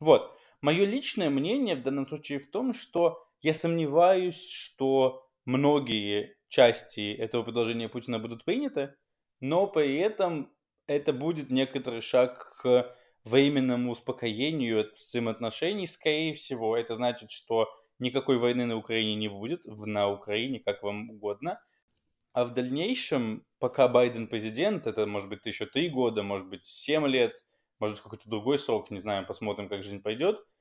Вот. 0.00 0.34
Мое 0.62 0.86
личное 0.86 1.28
мнение 1.28 1.76
в 1.76 1.82
данном 1.82 2.06
случае 2.06 2.38
в 2.38 2.50
том, 2.50 2.72
что 2.72 3.26
я 3.42 3.52
сомневаюсь, 3.52 4.48
что 4.48 5.28
многие 5.44 6.38
части 6.54 7.12
этого 7.14 7.42
предложения 7.42 7.88
Путина 7.88 8.18
будут 8.18 8.44
приняты, 8.44 8.94
но 9.40 9.66
при 9.66 9.96
этом 9.98 10.52
это 10.86 11.12
будет 11.12 11.50
некоторый 11.50 12.00
шаг 12.00 12.56
к 12.62 12.96
временному 13.24 13.90
успокоению 13.90 14.90
взаимоотношений, 14.96 15.86
скорее 15.86 16.34
всего. 16.34 16.76
Это 16.76 16.94
значит, 16.94 17.30
что 17.30 17.68
никакой 17.98 18.38
войны 18.38 18.66
на 18.66 18.76
Украине 18.76 19.16
не 19.16 19.28
будет, 19.28 19.64
на 19.64 20.08
Украине, 20.08 20.60
как 20.60 20.82
вам 20.82 21.10
угодно. 21.10 21.60
А 22.32 22.44
в 22.44 22.52
дальнейшем, 22.52 23.44
пока 23.58 23.88
Байден 23.88 24.28
президент, 24.28 24.86
это 24.86 25.06
может 25.06 25.28
быть 25.28 25.44
еще 25.46 25.66
три 25.66 25.88
года, 25.88 26.22
может 26.22 26.48
быть 26.48 26.64
семь 26.64 27.06
лет, 27.06 27.44
может 27.80 27.96
быть 27.96 28.02
какой-то 28.02 28.28
другой 28.28 28.58
срок, 28.58 28.90
не 28.90 29.00
знаю, 29.00 29.26
посмотрим, 29.26 29.68
как 29.68 29.82
жизнь 29.82 30.02
пойдет– 30.02 30.44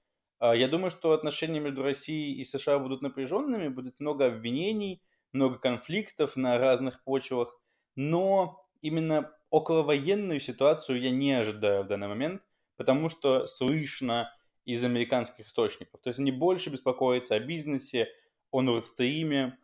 а, 0.44 0.54
я 0.54 0.68
думаю, 0.68 0.92
что 0.92 1.14
отношения 1.14 1.62
между 1.62 1.84
Россией 1.84 2.36
и 2.36 2.44
США 2.44 2.78
будут 2.78 3.02
напряженными, 3.02 3.70
будет 3.70 3.98
много 4.02 4.26
обвинений, 4.26 5.02
много 5.34 5.58
конфликтов 5.58 6.36
на 6.36 6.58
разных 6.58 7.04
почвах, 7.04 7.60
но 7.96 8.66
именно 8.82 9.32
околовоенную 9.50 10.40
ситуацию 10.40 11.00
я 11.00 11.12
не 11.12 11.34
ожидаю 11.34 11.84
в 11.84 11.88
данный 11.88 12.08
момент, 12.08 12.42
потому 12.76 13.10
что 13.10 13.46
слышно 13.48 14.32
из 14.66 14.84
американских 14.84 15.48
источников. 15.48 16.02
То 16.02 16.10
есть 16.10 16.20
они 16.20 16.32
больше 16.32 16.70
беспокоятся 16.70 17.36
о 17.36 17.40
бизнесе, 17.40 18.10
о 18.52 18.62
Нордстриме, 18.62 19.58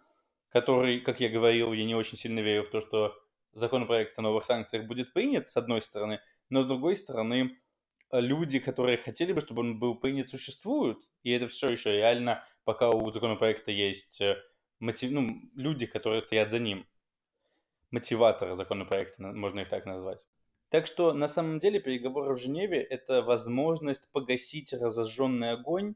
который, 0.50 1.00
как 1.00 1.20
я 1.20 1.30
говорил, 1.30 1.74
я 1.74 1.86
не 1.86 1.96
очень 1.96 2.18
сильно 2.18 2.40
верю 2.40 2.64
в 2.64 2.70
то, 2.70 2.82
что 2.82 3.16
законопроект 3.54 4.18
о 4.20 4.22
новых 4.22 4.46
санкциях 4.46 4.86
будет 4.86 5.14
принят, 5.14 5.48
с 5.48 5.58
одной 5.58 5.82
стороны, 5.82 6.20
но 6.50 6.64
с 6.64 6.68
другой 6.68 6.96
стороны, 6.96 7.58
люди, 8.12 8.60
которые 8.60 8.98
хотели 8.98 9.34
бы, 9.34 9.42
чтобы 9.42 9.62
он 9.62 9.80
был 9.80 9.96
принят, 9.96 10.30
существуют. 10.30 11.00
И 11.24 11.32
это 11.32 11.48
все 11.48 11.70
еще 11.70 11.92
реально, 11.92 12.44
пока 12.64 12.90
у 12.90 13.12
законопроекта 13.12 13.72
есть 13.72 14.22
э, 14.22 14.42
мотив... 14.80 15.12
ну, 15.12 15.42
люди, 15.56 15.86
которые 15.86 16.22
стоят 16.22 16.52
за 16.52 16.60
ним. 16.60 16.88
Мотиваторы 17.92 18.56
законопроекта, 18.56 19.24
можно 19.24 19.62
их 19.62 19.70
так 19.70 19.86
назвать. 19.86 20.28
Так 20.70 20.86
что 20.86 21.14
на 21.14 21.28
самом 21.28 21.60
деле 21.60 21.80
переговоры 21.80 22.36
в 22.36 22.40
Женеве– 22.40 22.82
это 22.90 23.24
возможность 23.24 24.12
погасить 24.12 24.72
разожженный 24.74 25.52
огонь, 25.52 25.96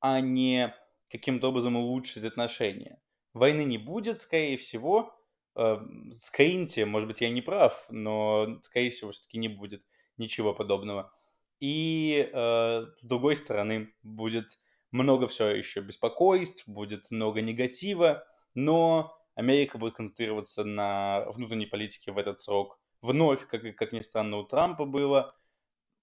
а 0.00 0.20
не 0.20 0.74
каким-то 1.10 1.48
образом 1.48 1.76
улучшить 1.76 2.24
отношения. 2.24 3.00
Войны 3.34 3.64
не 3.64 3.78
будет, 3.78 4.18
скорее 4.18 4.56
всего. 4.56 5.14
Э, 5.54 5.76
скриньте, 6.10 6.86
может 6.86 7.06
быть, 7.06 7.20
я 7.20 7.28
не 7.28 7.42
прав, 7.42 7.86
но, 7.90 8.58
скорее 8.62 8.90
всего, 8.90 9.12
все-таки 9.12 9.38
не 9.38 9.48
будет 9.48 9.84
ничего 10.16 10.54
подобного. 10.54 11.12
И 11.60 12.30
э, 12.32 12.86
с 12.98 13.04
другой 13.04 13.36
стороны, 13.36 13.92
будет 14.02 14.58
много 14.94 15.26
все 15.26 15.48
еще 15.48 15.80
беспокойств, 15.80 16.68
будет 16.68 17.10
много 17.10 17.40
негатива, 17.42 18.24
но 18.54 19.18
Америка 19.34 19.76
будет 19.76 19.96
концентрироваться 19.96 20.62
на 20.62 21.24
внутренней 21.32 21.66
политике 21.66 22.12
в 22.12 22.18
этот 22.18 22.38
срок 22.38 22.78
вновь, 23.00 23.44
как, 23.48 23.62
как 23.76 23.92
ни 23.92 24.00
странно, 24.00 24.36
у 24.36 24.44
Трампа 24.44 24.84
было, 24.84 25.34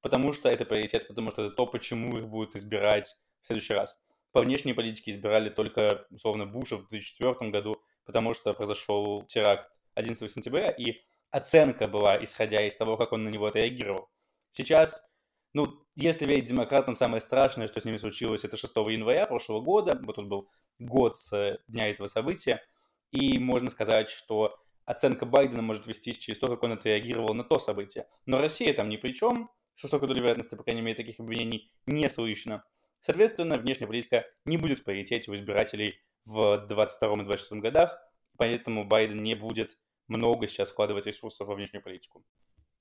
потому 0.01 0.34
что 0.34 0.49
это 0.49 0.65
приоритет, 0.65 1.08
потому 1.08 1.32
что 1.32 1.45
это 1.45 1.56
то, 1.56 1.65
почему 1.65 2.17
их 2.17 2.27
будут 2.27 2.58
избирать 2.58 3.15
в 3.41 3.47
следующий 3.47 3.75
раз. 3.75 3.97
По 4.34 4.41
внешней 4.41 4.73
политике 4.73 5.12
избирали 5.12 5.49
только, 5.49 6.06
условно, 6.10 6.45
Буша 6.45 6.75
в 6.75 6.89
2004 6.89 7.49
году, 7.49 7.82
потому 8.04 8.34
что 8.34 8.54
произошел 8.54 9.23
теракт 9.23 9.71
11 9.93 10.30
сентября, 10.30 10.67
и 10.67 11.01
оценка 11.30 11.88
была, 11.88 12.21
исходя 12.21 12.62
из 12.67 12.75
того, 12.75 12.97
как 12.97 13.13
он 13.13 13.23
на 13.23 13.30
него 13.30 13.45
отреагировал. 13.45 14.10
Сейчас 14.51 15.10
ну, 15.53 15.81
если 15.95 16.25
верить 16.25 16.45
демократам, 16.45 16.95
самое 16.95 17.21
страшное, 17.21 17.67
что 17.67 17.81
с 17.81 17.85
ними 17.85 17.97
случилось, 17.97 18.45
это 18.45 18.55
6 18.55 18.73
января 18.75 19.25
прошлого 19.25 19.61
года. 19.61 19.99
Вот 20.03 20.15
тут 20.15 20.27
был 20.27 20.49
год 20.79 21.15
с 21.15 21.33
э, 21.33 21.59
дня 21.67 21.89
этого 21.89 22.07
события. 22.07 22.63
И 23.11 23.37
можно 23.39 23.69
сказать, 23.69 24.09
что 24.09 24.57
оценка 24.85 25.25
Байдена 25.25 25.61
может 25.61 25.87
вестись 25.87 26.17
через 26.17 26.39
то, 26.39 26.47
как 26.47 26.63
он 26.63 26.73
отреагировал 26.73 27.33
на 27.33 27.43
то 27.43 27.59
событие. 27.59 28.07
Но 28.25 28.39
Россия 28.39 28.73
там 28.73 28.89
ни 28.89 28.97
при 28.97 29.11
чем. 29.11 29.49
С 29.75 29.83
высокой 29.83 30.07
долей 30.07 30.19
вероятности, 30.21 30.55
по 30.55 30.63
крайней 30.63 30.81
мере, 30.81 30.95
таких 30.95 31.19
обвинений 31.19 31.71
не 31.85 32.09
слышно. 32.09 32.63
Соответственно, 33.01 33.57
внешняя 33.57 33.87
политика 33.87 34.25
не 34.45 34.57
будет 34.57 34.79
в 34.79 34.83
приоритете 34.83 35.31
у 35.31 35.35
избирателей 35.35 36.01
в 36.25 36.65
2022 36.67 37.07
и 37.07 37.15
2024 37.15 37.61
годах, 37.61 37.97
поэтому 38.37 38.85
Байден 38.85 39.23
не 39.23 39.35
будет 39.35 39.77
много 40.07 40.47
сейчас 40.47 40.69
вкладывать 40.69 41.07
ресурсов 41.07 41.47
во 41.47 41.55
внешнюю 41.55 41.81
политику. 41.81 42.23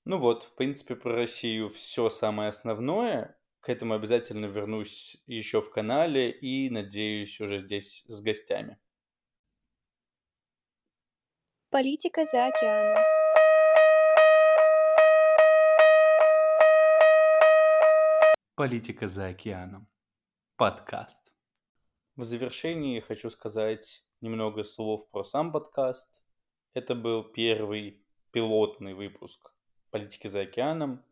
Ну 0.03 0.17
вот, 0.17 0.43
в 0.43 0.55
принципе, 0.55 0.95
про 0.95 1.13
Россию 1.13 1.69
все 1.69 2.09
самое 2.09 2.49
основное. 2.49 3.37
К 3.59 3.69
этому 3.69 3.93
обязательно 3.93 4.47
вернусь 4.47 5.21
еще 5.27 5.61
в 5.61 5.69
канале 5.69 6.31
и, 6.31 6.71
надеюсь, 6.71 7.39
уже 7.39 7.59
здесь 7.59 8.03
с 8.07 8.19
гостями. 8.19 8.79
Политика 11.69 12.25
за 12.25 12.47
океаном. 12.47 13.03
Политика 18.55 19.05
за 19.05 19.27
океаном. 19.27 19.87
Подкаст. 20.55 21.31
В 22.15 22.23
завершении 22.23 22.99
хочу 23.01 23.29
сказать 23.29 24.03
немного 24.19 24.63
слов 24.63 25.07
про 25.11 25.23
сам 25.23 25.51
подкаст. 25.51 26.23
Это 26.73 26.95
был 26.95 27.23
первый 27.23 28.03
пилотный 28.31 28.95
выпуск 28.95 29.51
«Политики 29.91 30.27
за 30.27 30.41
океаном». 30.41 31.03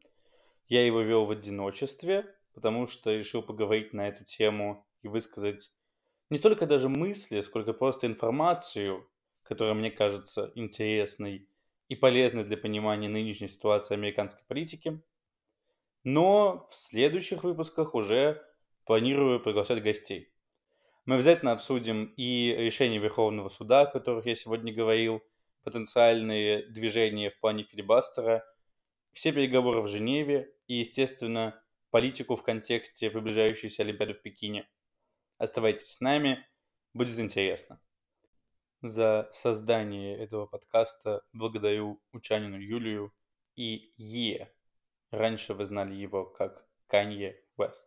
Я 0.67 0.85
его 0.85 1.01
вел 1.01 1.25
в 1.25 1.31
одиночестве, 1.31 2.33
потому 2.53 2.87
что 2.87 3.11
решил 3.11 3.41
поговорить 3.41 3.93
на 3.93 4.07
эту 4.07 4.23
тему 4.23 4.85
и 5.01 5.07
высказать 5.07 5.71
не 6.29 6.37
столько 6.37 6.65
даже 6.67 6.89
мысли, 6.89 7.41
сколько 7.41 7.73
просто 7.73 8.07
информацию, 8.07 9.07
которая 9.43 9.73
мне 9.73 9.89
кажется 9.89 10.51
интересной 10.55 11.47
и 11.87 11.95
полезной 11.95 12.43
для 12.43 12.55
понимания 12.55 13.09
нынешней 13.09 13.47
ситуации 13.47 13.95
американской 13.95 14.43
политики. 14.47 15.01
Но 16.03 16.67
в 16.69 16.75
следующих 16.75 17.43
выпусках 17.43 17.95
уже 17.95 18.43
планирую 18.85 19.39
приглашать 19.39 19.83
гостей. 19.83 20.31
Мы 21.05 21.15
обязательно 21.15 21.51
обсудим 21.51 22.13
и 22.17 22.55
решения 22.57 22.99
Верховного 22.99 23.49
суда, 23.49 23.81
о 23.81 23.85
которых 23.87 24.27
я 24.27 24.35
сегодня 24.35 24.71
говорил, 24.71 25.23
потенциальные 25.63 26.67
движения 26.67 27.31
в 27.31 27.39
плане 27.39 27.63
филибастера, 27.63 28.45
все 29.13 29.31
переговоры 29.31 29.81
в 29.81 29.87
Женеве 29.87 30.53
и, 30.67 30.75
естественно, 30.75 31.61
политику 31.89 32.35
в 32.35 32.43
контексте 32.43 33.09
приближающейся 33.09 33.83
Олимпиады 33.83 34.13
в 34.13 34.21
Пекине. 34.21 34.69
Оставайтесь 35.37 35.93
с 35.93 35.99
нами, 36.01 36.45
будет 36.93 37.19
интересно. 37.19 37.81
За 38.81 39.29
создание 39.31 40.17
этого 40.17 40.45
подкаста 40.45 41.23
благодарю 41.33 42.01
Учанину 42.13 42.57
Юлию 42.57 43.13
и 43.55 43.93
Е. 43.97 44.53
Раньше 45.11 45.53
вы 45.53 45.65
знали 45.65 45.95
его 45.95 46.25
как 46.25 46.65
Канье 46.87 47.43
Вест. 47.57 47.77